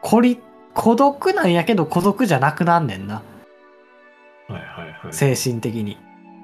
[0.00, 0.40] 孤立、
[0.72, 3.16] 孤独なんやけど孤独じゃなくなんねんな。
[3.16, 3.22] は
[4.48, 5.12] いはいはい。
[5.12, 5.98] 精神的に。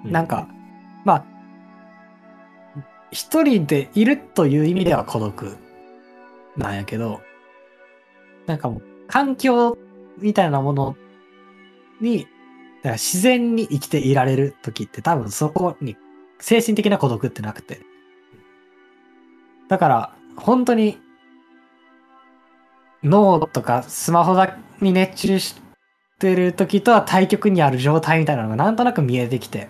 [0.04, 0.46] うなんか、
[1.06, 1.24] まあ、
[3.10, 5.56] 一人でいるという意味では孤独
[6.58, 7.22] なんやけど、
[8.46, 9.78] なんかもう、環境
[10.18, 10.96] みたいなもの
[12.02, 12.28] に、だか
[12.82, 15.96] ら自然に生きていられる時って多分そこに
[16.40, 17.80] 精神的な孤独ってなくて。
[19.68, 20.98] だから、本当に、
[23.02, 25.54] 脳とかスマホだに熱中し
[26.18, 29.68] てる時とは対極にある状態みたいなのがなんとなく見えてきて。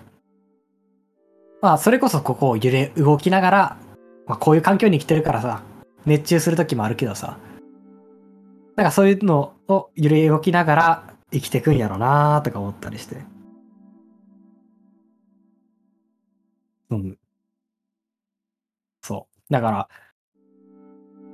[1.61, 3.77] まあ、それこそここを揺れ、動きながら、
[4.25, 5.61] まあ、こういう環境に生きてるからさ、
[6.05, 7.37] 熱中する時もあるけどさ、
[8.75, 13.17] なんかそういうのを揺れ動きながら生きてくんやろなーとか思ったりして。
[16.91, 17.17] うん。
[19.01, 19.53] そう。
[19.53, 19.89] だから、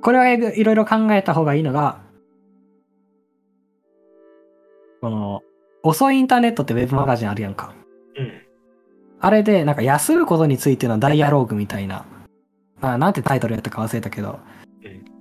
[0.00, 2.00] これはいろいろ考えた方がいいのが、
[5.00, 5.42] この、
[5.82, 7.74] 遅いインターネットってウェブマガジンあるやんか。
[8.16, 8.32] うん。
[9.20, 12.06] あれで、なんか休むことについてのダイアローグみたいな、
[12.80, 14.40] あなんてタイトルやったか忘れたけど、
[14.84, 15.18] うん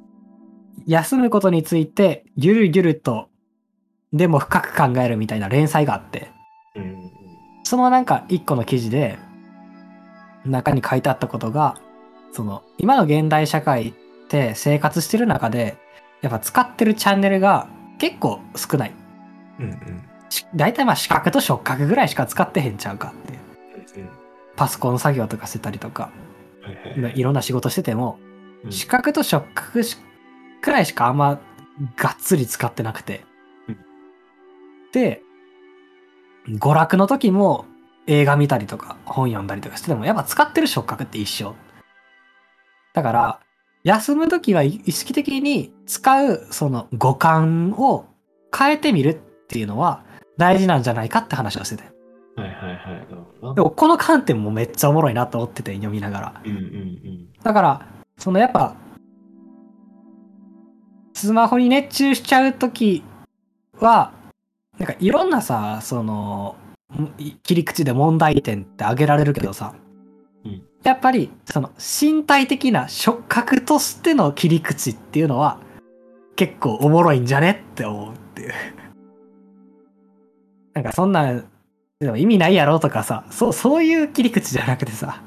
[0.88, 3.28] 休むことについて、ゆるゆると、
[4.14, 6.32] でも深く考えるみたいな連載があって、
[6.76, 7.12] うん。
[7.66, 9.20] そのなんか一個の記事で、
[10.52, 11.76] 中に書いてあったことが、
[12.32, 13.94] その、今の現代社会っ
[14.30, 15.78] て生活してる中で、
[16.22, 17.68] やっぱ使ってるチャンネルが
[18.00, 18.94] 結構少ない。
[19.60, 19.66] うん。
[19.66, 20.04] うん。
[20.30, 23.34] し大体まあ視覚と触覚ぐらいしか使ってへんちゃうかって
[24.00, 24.06] いう。
[24.06, 24.10] うん。
[24.56, 26.12] パソコン作業とかしてたりとか、
[26.62, 27.20] はいはい。
[27.20, 28.28] いろんな仕事してても、うん
[28.72, 29.98] 視覚と触覚し
[30.62, 31.40] くらいしかあんま
[31.96, 33.24] がっつり使ってなくて。
[33.70, 33.78] うん
[34.92, 35.22] で、
[36.50, 37.66] 娯楽の時も
[38.08, 41.56] 映画見たりとか本読んだりとかしててもやっぱ使ってる触覚って一緒。
[42.94, 43.40] だから、
[43.84, 48.06] 休む時は意識的に使うその五感を
[48.58, 49.16] 変えてみるっ
[49.48, 50.04] ていうのは
[50.38, 51.84] 大事なんじゃないかって話をしてて。
[52.36, 52.76] はいはい
[53.42, 53.56] はい。
[53.56, 56.42] でもこの観点もめっちゃおもろいなと思ってて読みながら。
[56.44, 57.28] うんうんうん。
[57.44, 57.88] だから、
[58.18, 58.76] そのやっぱ、
[61.14, 63.04] スマホに熱中しちゃうとき
[63.80, 64.12] は、
[64.78, 66.67] なんかいろんなさ、その、ん
[67.44, 69.76] 切り口で問題点って挙げられるけどさ、
[70.46, 75.60] うんやっぱり、その身体的な触覚としての切り口っていうのは、
[76.38, 78.54] 結構おもろいんじゃねって思うっていう。
[80.74, 81.44] なんかそんな、
[82.00, 85.22] でも意味ないやろとかさ、そう、そういう切り口じゃなくてさ、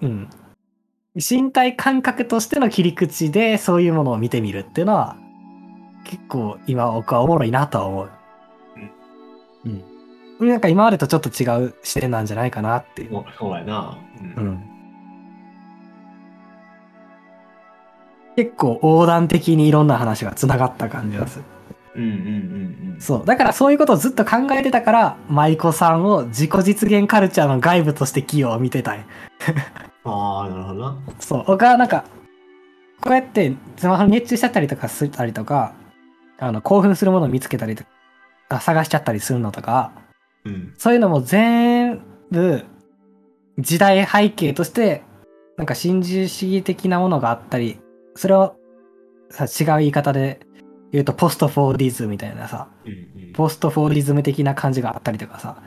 [0.00, 0.30] うん。
[1.14, 5.18] 身体感覚としての切り口でそういうものを見てみるっていうのは、
[6.04, 8.10] 結構今僕はおもろいなとは思う。
[9.66, 9.84] うん。
[10.40, 13.16] なんか今までとちょっと違う視点なんじゃないかなっていう。
[13.16, 13.98] おそうやな。
[14.36, 14.40] う。
[14.40, 14.78] うんん。
[18.36, 21.44] 結構横断的にいろんな話が繋がった感じがする。
[21.96, 23.00] うんうんうんうん。
[23.00, 23.26] そう。
[23.26, 29.04] だからそういうことをずっと考えてたから、舞妓さんを自己実現カルチャーの外部として起用を見てたい。
[30.04, 30.98] ああ、なるほどな。
[31.18, 31.44] そう。
[31.46, 32.04] 僕はなんか、
[33.00, 35.72] ここうやってスマホに熱中しちゃったりとかしたりとか、
[36.38, 37.84] あの、興奮するものを見つけたりと
[38.48, 39.90] か、探しちゃったりするのとか、
[40.44, 40.74] うん。
[40.76, 42.64] そういうのも全部、
[43.58, 45.02] 時代背景として、
[45.56, 47.80] なんか新自由主義的なものがあったり、
[48.14, 48.56] それを
[49.30, 50.40] さ違う言い方で
[50.92, 53.32] 言うと、ポストフォーディズムみたいなさ、うんうん。
[53.32, 55.62] ポストフォーリズム的な感じがあったりとかさ。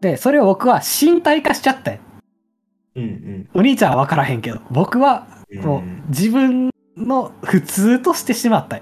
[0.00, 2.00] で、それを僕は身体化しちゃって。
[2.96, 5.62] うんお兄ちゃんは分からへんけど、僕はうん。
[5.62, 8.80] もう自分の普通としてしまった。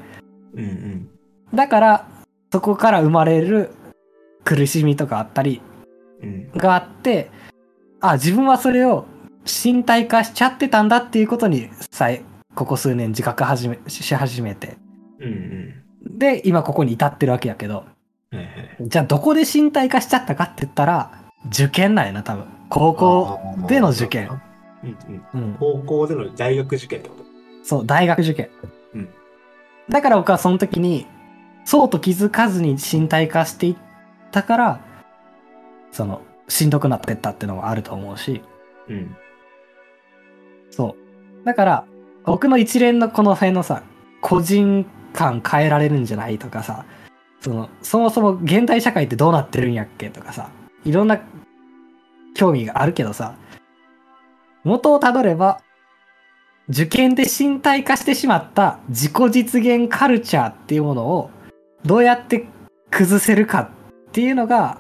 [0.54, 1.08] うんうん。
[1.54, 2.08] だから、
[2.52, 3.70] そこから生まれる
[4.44, 5.60] 苦しみとかあったり
[6.22, 6.50] うん。
[6.52, 7.30] があって、
[8.00, 9.06] あ、自分はそれを
[9.44, 12.22] 身体化しちゃってたんだっていうことにさえ、
[12.54, 14.76] ここ数年自覚始めし始めて。
[15.20, 15.30] うんう
[16.08, 16.18] ん。
[16.18, 17.84] で、今ここに至ってるわけやけど。
[18.80, 21.10] じゃあどこで身体化しちゃったかって言ったら、
[21.48, 22.44] 受験なんやな、多分。
[22.68, 24.40] 高校での受験。
[24.82, 24.96] うん
[25.34, 25.40] うん。
[25.40, 25.56] うん。
[25.58, 27.24] 高校での大学受験ってこと？
[27.62, 28.48] そう、大学受験。
[28.94, 29.08] うん
[29.90, 31.06] だから僕はその時に、
[31.64, 33.76] そうと気づかずに身体化していっ
[34.32, 34.80] たから、
[35.92, 38.42] その、しんどくなってったっていうのもあると思うし、
[38.88, 39.16] うん。
[40.70, 40.96] そ
[41.42, 41.44] う。
[41.44, 41.84] だから、
[42.24, 43.82] 僕の一連のこの辺のさ、
[44.20, 46.84] 個人感変えられるんじゃないとかさ、
[47.40, 50.50] その、そもそも現代社会ってどうなってるんやっけとかさ、
[50.84, 51.20] いろんな
[52.34, 53.36] 興味があるけどさ、
[54.64, 55.60] 元をたどれば、
[56.68, 61.30] 受験で身体化してしまった自己実現カルチャーっていうものを
[61.84, 62.46] どうやって
[62.90, 63.68] 崩せるか
[64.12, 64.76] っていうのが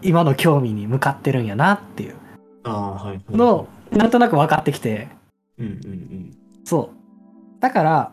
[0.00, 2.14] 今の興味に向かってるんやなっていう。
[2.64, 5.08] のをなんとなく分かってきて、
[5.58, 7.60] うんうんそう。
[7.60, 8.12] だから、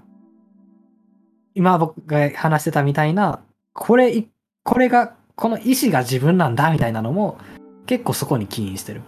[1.53, 3.43] 今僕が話してたみたいな、
[3.73, 4.29] これい、
[4.63, 7.37] これが、この意思が自分なんだみたいなのも、
[7.85, 9.01] 結構そこに起因してる。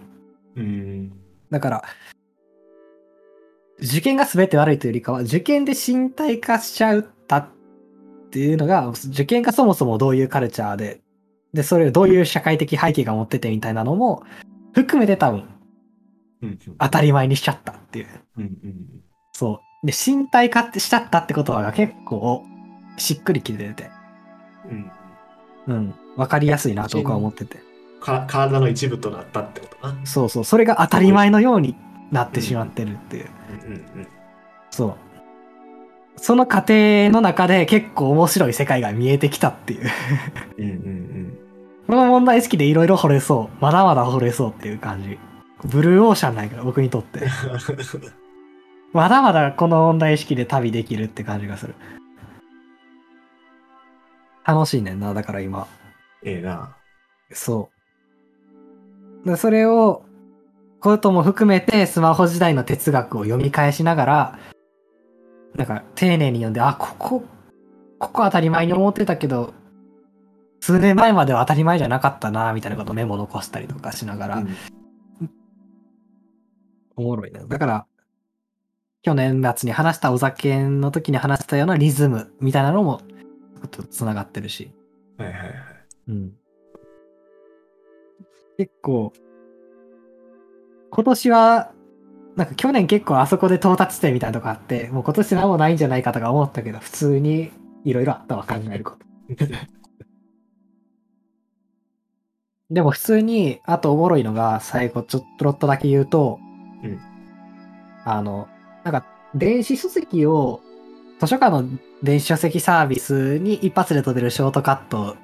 [0.54, 0.64] うん。
[0.64, 1.12] うん。
[1.50, 1.84] だから、
[3.78, 7.48] 受験が全て悪いというよりかは、受験で身体化しちゃったっ
[8.30, 11.00] ていうのが、受験がそもそもどういうカルチャーで、
[11.52, 14.22] で、それをどういう社会的背景が持っててみたいなのも、
[14.72, 15.44] 含めて多分、
[16.42, 18.06] うん当たり前にしちゃったっていう。
[18.38, 18.74] うんうん。
[19.32, 19.86] そう。
[19.86, 22.44] で、身体化ってしちゃったってことは結構、
[22.96, 23.90] しっくりきてて、
[24.70, 24.90] うん。
[25.66, 25.94] うん。
[26.16, 27.58] わかりやすいなと僕は思ってて。
[28.00, 30.06] か体の一部となったってことな。
[30.06, 30.44] そうそう。
[30.44, 31.76] それが当たり前のように
[32.10, 33.26] なってしまってるっていう。
[33.66, 34.08] うんうん
[34.70, 34.94] そう。
[36.16, 39.90] その過程の中で結構面白い世界が見えてきたっていう。
[40.58, 40.64] うん。
[40.64, 41.38] うんうん
[41.90, 43.56] この問題意識でいろいろ掘れそう。
[43.60, 45.18] まだまだ掘れそうっていう感じ。
[45.64, 47.18] ブルーオーシャンなんやけど、僕にとって。
[47.18, 47.28] うん。
[48.92, 51.74] まだまだこの問題意識で旅できるって感じがする。
[54.44, 55.66] 楽しいねんな、だから今。
[56.22, 56.76] ええな。
[57.32, 57.70] そ
[59.24, 59.28] う。
[59.28, 60.04] でそれを、
[60.78, 64.38] ことも含めてスマホ時代の哲学を読み返しながら、
[65.56, 67.24] なんか丁寧に読んで、あ、ここ、
[67.98, 69.54] ここ当たり前に思ってたけど、
[70.60, 74.56] 数年前までは当たり前じゃなかったな、みたいなことをメモ残したりとかしながら、うん
[76.96, 77.40] おもろいね。
[77.48, 77.86] だから、
[79.02, 83.00] 去年末に話したお酒の時に話したようなリズムみたいなのも、
[83.62, 84.70] ちょっと繋がってるし。
[85.16, 85.52] はいはいはい。
[86.08, 86.32] うん。
[88.58, 89.12] 結構、
[90.90, 91.72] 今年は、
[92.36, 97.50] なんか去年結構あそこで到達点みたいなとこあって、もう今年何もないんじゃないかとか思ったけど、普通に
[97.84, 99.06] いろいろあったわ、考えること。
[102.70, 106.38] でも普通に、あとおもろいのが、最後ちょっとロットだけ言うと、
[106.82, 107.00] うん
[108.04, 108.48] あの、
[108.84, 109.04] なんか、
[109.34, 110.60] 電子書籍を、
[111.20, 111.68] 図書館の
[112.02, 115.16] 電子書籍サービスに一発で飛べるショートカットを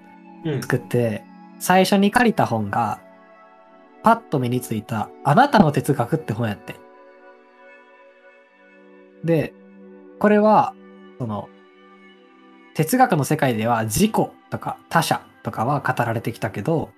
[0.45, 0.63] うん。
[0.63, 1.25] 作って、
[1.59, 3.01] 最初に借りた本が、
[4.03, 6.77] パッと目についた、あなたの哲学って本やって。
[9.25, 9.53] で、
[10.19, 10.75] これは、
[11.19, 11.49] その、
[12.75, 16.91] 哲学の世界では自己とか他者とかは語られてきたけど、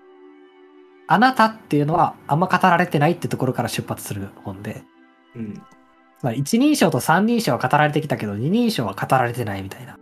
[1.08, 4.84] あなたっていうのはあんま語られてないってところから出発する本で、
[5.34, 5.54] うん。
[6.18, 9.96] つまり一人称と三人称は語られてきたけど、二人称は語られてないみたいな。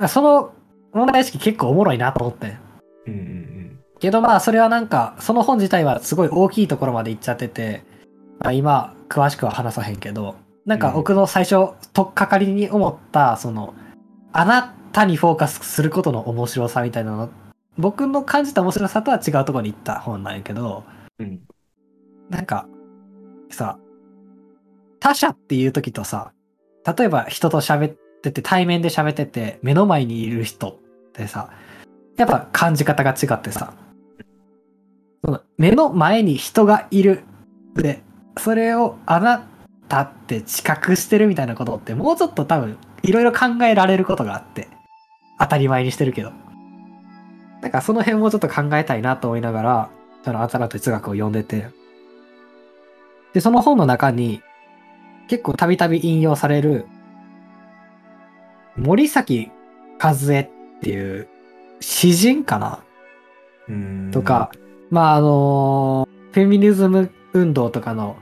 [0.00, 0.08] うん。
[0.08, 0.52] その
[0.92, 2.56] 問題意識結構おもろいなと思って。
[3.06, 3.58] うんうん
[4.00, 7.82] けどまあそれはなんかその本自体はすごい大きいところまで行っちゃってて、
[8.38, 13.74] まあ、今詳しくは話さへんけどなんか僕の最初とっかかりに思ったその
[14.32, 17.30] あなたにフォーカスすることの面白さみたいなの
[17.78, 20.84] 僕の感じた面白さとは違うところに行った本なんやけど
[21.18, 21.40] うん。
[22.28, 22.66] なんか
[23.50, 23.78] さ
[25.00, 26.32] 他者っていう時とさ
[26.84, 30.76] 例えば人と喋ってて対面で喋ってて目の前にいる人っ
[31.12, 31.50] てさ
[32.16, 33.74] やっぱ感じ方が違ってさ
[35.24, 37.22] その目の前に人がいる
[37.74, 38.02] で
[38.36, 39.48] それをあな
[39.88, 44.68] たって知覚してるみたいなことってもうちょっと多分いろいろ考えられることがあって
[45.38, 46.32] 当たり前にしてるけど
[47.60, 49.90] だからその辺もちょっと考えたいなと思いながら
[50.24, 51.68] その新哲学を読んでて。
[53.34, 54.42] でその本の中に
[55.28, 56.86] 結構たびたび引用される
[58.76, 59.50] 森崎
[60.02, 60.48] 和恵っ
[60.80, 61.28] ていう
[61.80, 62.82] 詩人かな？
[63.68, 64.10] うん。
[64.12, 64.50] とか、
[64.90, 68.16] まああのフェミニズム運動とかの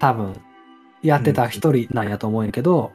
[0.00, 0.34] 多分
[1.02, 2.92] やってた一人なんやと思うんやけど、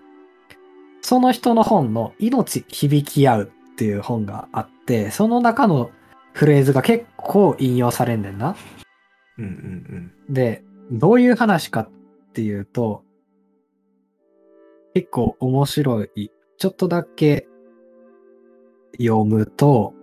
[1.02, 4.77] その人の本の命響き合うっていう本があって、
[5.12, 5.92] その中の
[6.34, 8.56] フレーズが結構引用されんねんな。
[9.38, 11.90] うんうんで、どういう話かっ
[12.34, 13.04] ていうと、
[14.94, 16.32] 結構面白い。
[16.58, 17.48] ちょっとだけ
[19.00, 19.94] 読むと、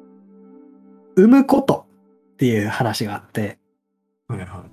[1.16, 1.87] 産むこと
[2.35, 3.59] っていう話があって、
[4.28, 4.64] うんはいは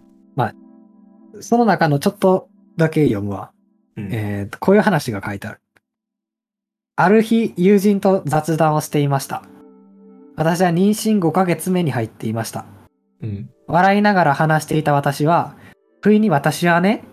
[1.40, 3.52] その中のちょっとだけ読むわ。
[3.98, 5.62] いうんえーと、こういう話が書いてある。
[6.96, 9.44] ある日、友人と雑談をしていました。
[10.36, 12.66] 私は妊娠5ヶ月目に入っていました。
[13.22, 15.56] うん笑いながら話していた私は、
[16.02, 17.06] 不意に私はね、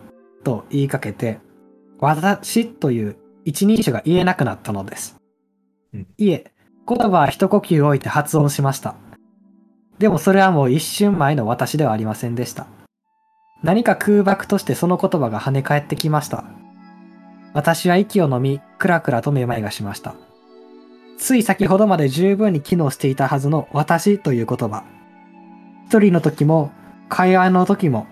[0.42, 1.38] と言いかけて、
[2.00, 5.16] 私という一人称が言えなくなったのです。
[5.94, 6.52] うんいえ、
[6.88, 8.96] 言葉は一呼吸置いて発音しました。
[9.98, 12.66] でもそれはもう一瞬前の私ではありませんでした。
[13.62, 16.44] 何か空爆としてその言葉が跳ね返ってきました。
[17.54, 20.14] 私は息を飲み、クラクラとめまいがしました。
[21.18, 24.84] つい先ほどまで十分に機能していたはずの私という言葉。
[25.88, 26.70] 一人の時も、
[27.08, 28.06] 会話の時も、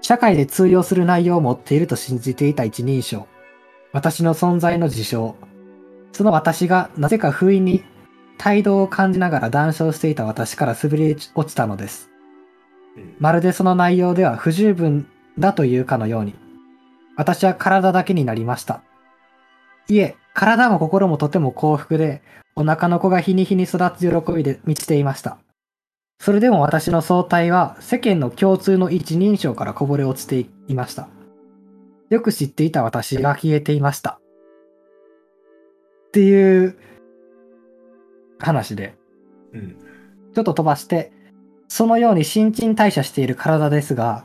[0.00, 3.26] 社会で通用する内容を持っていると信じていた一人称。
[3.92, 5.36] 私の存在の事象。
[6.12, 7.84] その私がなぜか不意に
[8.38, 12.10] 態度を感じながら談笑していた私から滑り落ちたのです。
[13.18, 15.08] まるでその内容では不十分
[15.38, 16.34] だというかのように、
[17.16, 18.82] 私は体だけになりました。
[19.88, 22.20] いえ、体も心もとても幸福で、
[22.56, 25.38] お腹の子が日に日に育つ喜びで満ちていました。
[26.20, 31.08] それでも私の相対は世間の共通の一人称からこぼれ落ちていました。
[32.10, 34.18] よく知っていた私が消えていました。
[36.08, 36.76] っていう
[38.38, 38.94] 話で、
[39.52, 39.76] うん
[40.34, 41.12] ちょっと飛ばして、
[41.68, 44.24] そのように新陳代謝している体ですが、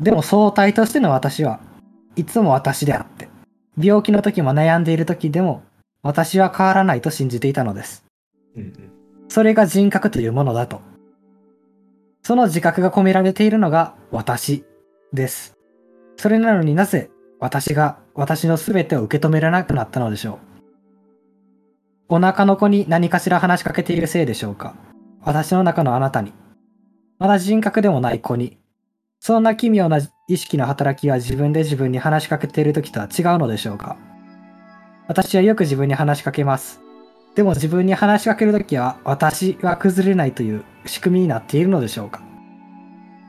[0.00, 1.60] でも相対としての私は
[2.16, 3.28] いつも私であって、
[3.78, 5.62] 病気の時も悩んでいる時でも
[6.02, 8.04] 私は変わらないと信じていたのです。
[8.56, 8.72] うん
[9.28, 10.80] それが人格というものだと。
[12.22, 14.64] その自覚が込められているのが私
[15.12, 15.54] です。
[16.16, 17.10] それなのになぜ
[17.40, 20.38] 私が私の全てを受け止められなくなったのでしょう。
[22.16, 24.76] お腹の子に何かしら話しかけているせいでしょうか。
[25.22, 26.32] 私の中のあなたに。
[27.18, 28.58] まだ人格でもない子に。
[29.20, 33.98] そんな奇妙な意識の働きは自分で自分に話しかけている時とは違うのでしょうか？
[35.06, 36.80] 私はよく自分に話しかけます。
[37.34, 42.22] でも自分に話しかけるときは私は崩れないという仕組みになっているのでしょうか？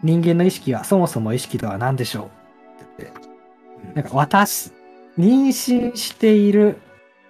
[0.04, 2.24] 人間の意識はそもそも意識とは何でしょう？
[2.24, 4.72] って言ってなんか私、
[5.18, 6.78] 妊娠している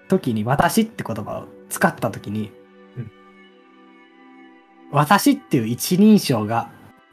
[0.09, 2.51] 時に私って言葉を使った時に、
[2.97, 3.11] うん
[4.91, 6.69] 私っていう一人称が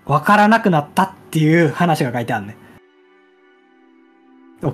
[0.07, 2.57] 分からなくなったっていう話が書いてあるね。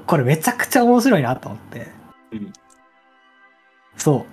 [0.07, 1.89] これめちゃくちゃ面白いなと思って。
[2.33, 2.53] うん
[3.97, 4.27] そう。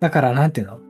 [0.00, 0.80] だから、なんていうの？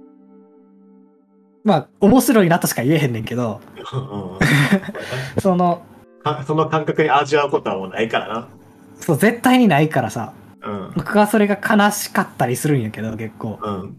[1.62, 4.38] まあ、面白いなとしか言えへんねんけど、うん
[5.42, 5.82] その、
[6.24, 8.48] かその感覚に味わうことはもうないからな。
[8.94, 10.92] そう、絶対にないからさ、うん。
[10.96, 13.58] 僕はそれが悲しかったりするんやけど、結構。
[13.62, 13.96] うん。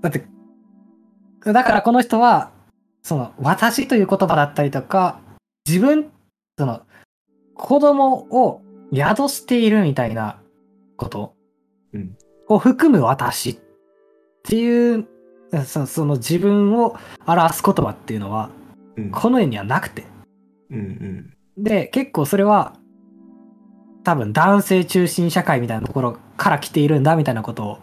[0.00, 0.26] だって、
[1.44, 2.50] だからこの人は、
[3.02, 5.20] その、私という言葉だったりとか、
[5.66, 6.10] 自分、
[6.58, 6.82] その、
[7.54, 8.62] 子供を
[8.94, 10.40] 宿しているみたいな
[10.96, 11.34] こと
[11.92, 12.16] うん
[12.50, 13.58] を含む私っ
[14.42, 15.06] ていう、
[15.64, 18.50] そその自分を表す言葉っていうのは、
[18.96, 19.10] うん。
[19.12, 20.04] この世にはなくて。
[20.70, 20.82] うんう
[21.60, 21.62] ん。
[21.62, 22.74] で、結構それは、
[24.02, 27.78] 多分男性中心社会みたいなところから来ているんだみたいなことを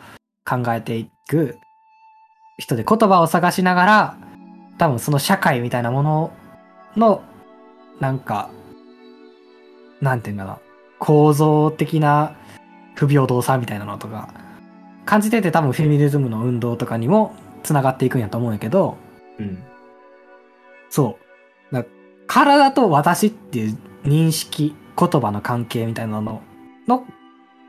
[0.45, 1.57] 考えていく
[2.57, 4.17] 人で言葉を探しながら、
[4.77, 6.31] 多分その社会みたいなもの
[6.95, 7.23] の、
[7.99, 8.49] なんか、
[10.01, 10.59] なんていうんかな、
[10.99, 12.35] 構造的な
[12.95, 14.29] 不平等さみたいなのとか、
[15.05, 17.33] 感じてて多分フェミニズムの運動とかにも
[17.63, 18.97] 繋がっていくんやと思うんやけど、
[19.39, 19.63] うん。
[20.89, 21.17] そ
[21.71, 21.75] う。
[21.75, 21.85] だ
[22.27, 26.41] 体と私っていう認識、言葉の関係みたいなの
[26.87, 27.05] の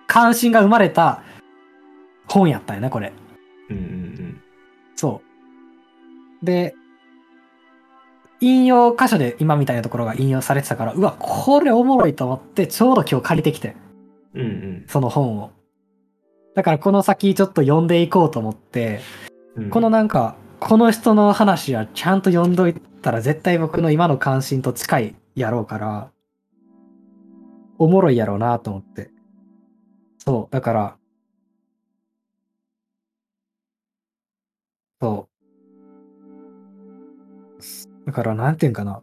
[0.06, 1.22] 関心が生まれた
[2.26, 3.12] 本やったよね、これ。
[3.70, 4.42] うんうん
[4.98, 5.22] そ
[6.42, 6.44] う。
[6.44, 6.74] で、
[8.40, 13.76] 引用箇所で今みたいなところが引用されてたから、うわ、これおもろいと思って、ちょうど今日借りてきて、
[14.34, 15.52] うんうんその本を。
[16.56, 18.98] だからこの先ちょっと読んでいこうと思って、
[19.54, 19.70] うん。
[19.70, 26.10] このなんか、この人の話はちゃんと読んどいたら絶対僕の今の関心と近いやろうから、
[27.78, 29.12] おもろいやろうなと思って。
[30.18, 30.96] そう、だから、
[35.00, 35.38] そう。
[38.06, 39.02] だからなんていうんかな。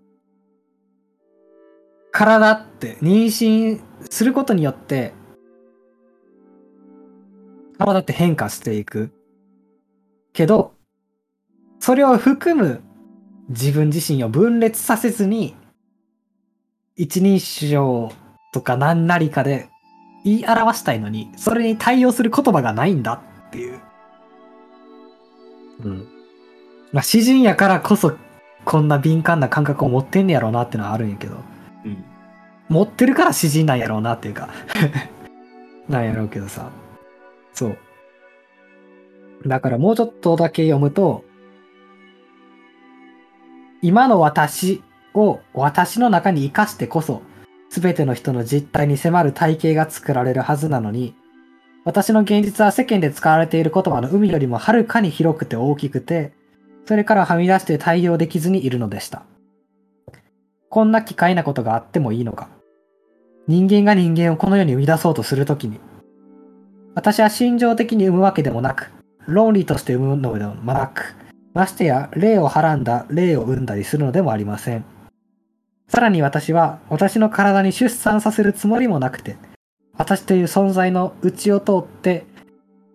[2.12, 5.14] 体って妊娠することによって、
[7.78, 9.12] 体って変化していく。
[10.34, 10.74] けど、
[11.80, 12.82] それを含む
[13.50, 15.56] 自分自身を分裂させずに、
[16.96, 18.12] 一人称
[18.54, 19.70] とか何なりかで
[20.24, 23.80] 言い表したいのに、それに対応する言葉がないんだっていう。
[25.84, 26.08] うん。
[26.92, 28.16] まあ、詩人やからこそ、
[28.64, 31.36] こんな敏感な感覚を持ってんねやろうなってのはあるんやけど、
[31.86, 32.04] うん。
[32.70, 34.50] 持ってるから詩人なんやろうなっていうか、
[35.88, 36.70] なんやろうけどさ。
[37.54, 37.78] そう。
[39.48, 41.24] だからもうちょっとだけ読むと、
[43.82, 44.82] 今の私
[45.14, 47.22] を私の中に生かしてこそ、
[47.70, 51.16] すべての人の実態に迫る体系が作られるはずなのに、
[51.86, 56.34] 私の現実は世間で使われている言葉の海よりもはるかに広くて大きくて、
[56.86, 59.24] それからはみ出して対応できずにいるのでした。
[60.70, 62.50] こんな奇怪なことがあってもいいのか。
[63.48, 65.80] 人間が人間をこの世に生み出そうとするときに、
[66.96, 68.92] 私は心情的に生むわけでもなく、
[69.28, 71.16] 論理として生むのでもなく、
[71.54, 74.84] ましてや霊をはらんだ霊を生んだりするのでもありません。
[75.88, 79.38] さらに私は私の体に出産させるつもりもなくて、
[79.98, 82.26] 私という存在の内を通って、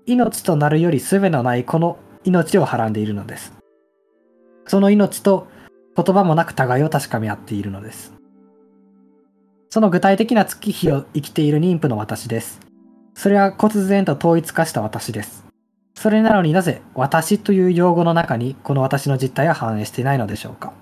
[0.07, 3.53] 命となるより術のないこの命をはらんでいるのです。
[4.67, 5.49] その命と
[5.97, 8.13] 言葉もなく互いを確かめ合っているのです。
[9.71, 12.61] その具体的な月日を生きている妊婦の私です。
[13.15, 15.45] それは忽然と統一化した私です。
[15.95, 20.73] それなのになぜ私という用語の中にこの私の実態は反映していないのでしょうか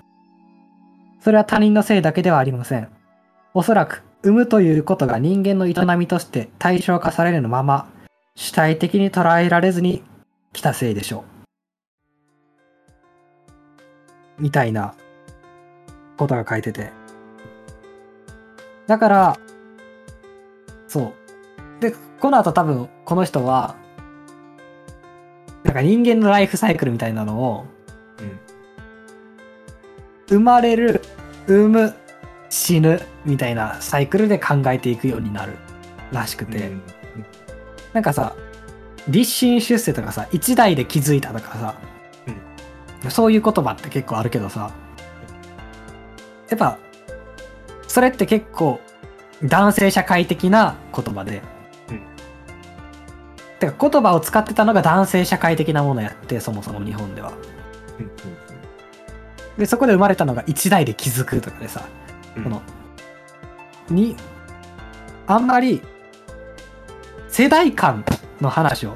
[1.19, 2.89] それは他人のせいだけではありません。
[3.53, 7.89] おそらく、産むということが人間の営みとして対象化されるまま、
[8.35, 10.03] 主体的に捉えられずに
[10.51, 11.23] 来たせいでしょ
[14.37, 14.41] う。
[14.41, 14.93] みたいな
[16.17, 16.91] ことが書いてて。
[18.87, 19.37] だから、
[20.87, 21.13] そ
[21.79, 21.81] う。
[21.81, 23.75] で、この後多分この人は、
[25.63, 27.65] なんか人間のライフサイクルみたいなのを、
[28.19, 28.39] うん。
[30.27, 31.01] 生まれる、
[31.47, 31.93] 産む、
[32.49, 35.53] 死ぬみたいなサイクルで考えていくようになる
[36.11, 36.81] らしくて、うん
[37.93, 38.35] なんかさ、
[39.07, 41.75] 立身出世とかさ、一代で気づいたとかさ、
[43.09, 44.71] そういう言葉って結構あるけどさ、
[46.49, 46.77] やっぱ、
[47.87, 48.79] それって結構
[49.43, 51.41] 男性社会的な言葉で、
[51.89, 52.01] うん。
[53.59, 57.31] てか言葉を使ってたのが男性社会的なものやって、そもそも日本では。
[57.99, 58.05] うん。
[58.05, 58.11] うん。
[59.57, 62.61] で、そこで生まれたのが一代で気づくとかでさ、うんこの、
[63.89, 64.15] に、
[65.27, 65.81] あんまり、
[67.27, 68.03] 世代間
[68.41, 68.95] の話を、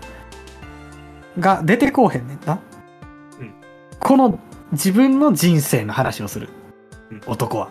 [1.40, 2.60] が出てこうへんねんな。
[3.40, 3.54] うん
[4.00, 4.40] この
[4.74, 6.50] 自分の人生の話をする
[7.12, 7.22] うん。
[7.28, 7.70] 男は。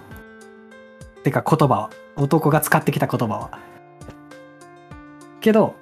[1.25, 1.91] てか言葉は。
[2.17, 3.59] 男が使ってきた言葉は。
[5.41, 5.75] けど、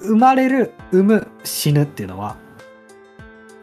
[0.00, 2.36] 生まれる、産む、死ぬっていうのは、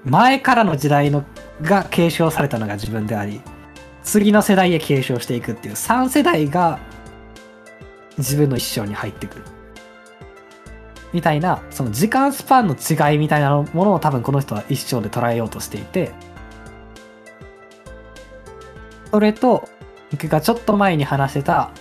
[0.06, 1.24] 前からの時代の
[1.62, 3.42] が継承されたのが自分であり、
[4.08, 6.80] 次の世代へ継承していくっていう3世代が
[8.18, 9.44] 自分の一生に入ってくる。
[11.12, 16.14] みたいな、その時間スパンの違いみたいなものを多分この人は一生で捉えようとしていて、
[19.12, 19.68] それと、
[20.10, 21.72] 僕がちょっと前に話してた、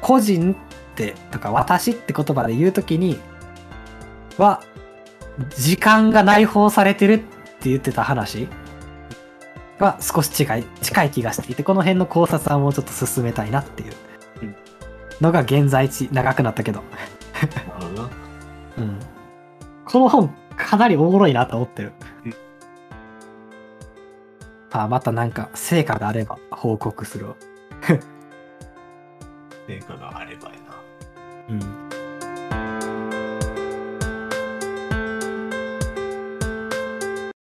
[0.00, 0.56] 個人っ
[0.94, 3.18] て、とか私って言葉で言うときに、
[4.38, 4.62] は、
[5.56, 8.46] 時間が内包されてるって言ってた話
[9.82, 13.92] は少し近い、近い気がしていて、この辺の考察はもうちょっと進めたいなっていう
[14.42, 14.54] うん
[15.20, 16.82] のが現在地、長くなったけど。
[18.78, 18.98] うん。
[19.84, 21.92] この本、かなりおもろいなと思ってる
[22.24, 22.34] うん。
[24.72, 27.34] あ、またなんか、成果があれば報告するわ。
[29.66, 30.60] 成果があればやな。
[31.50, 31.81] うん。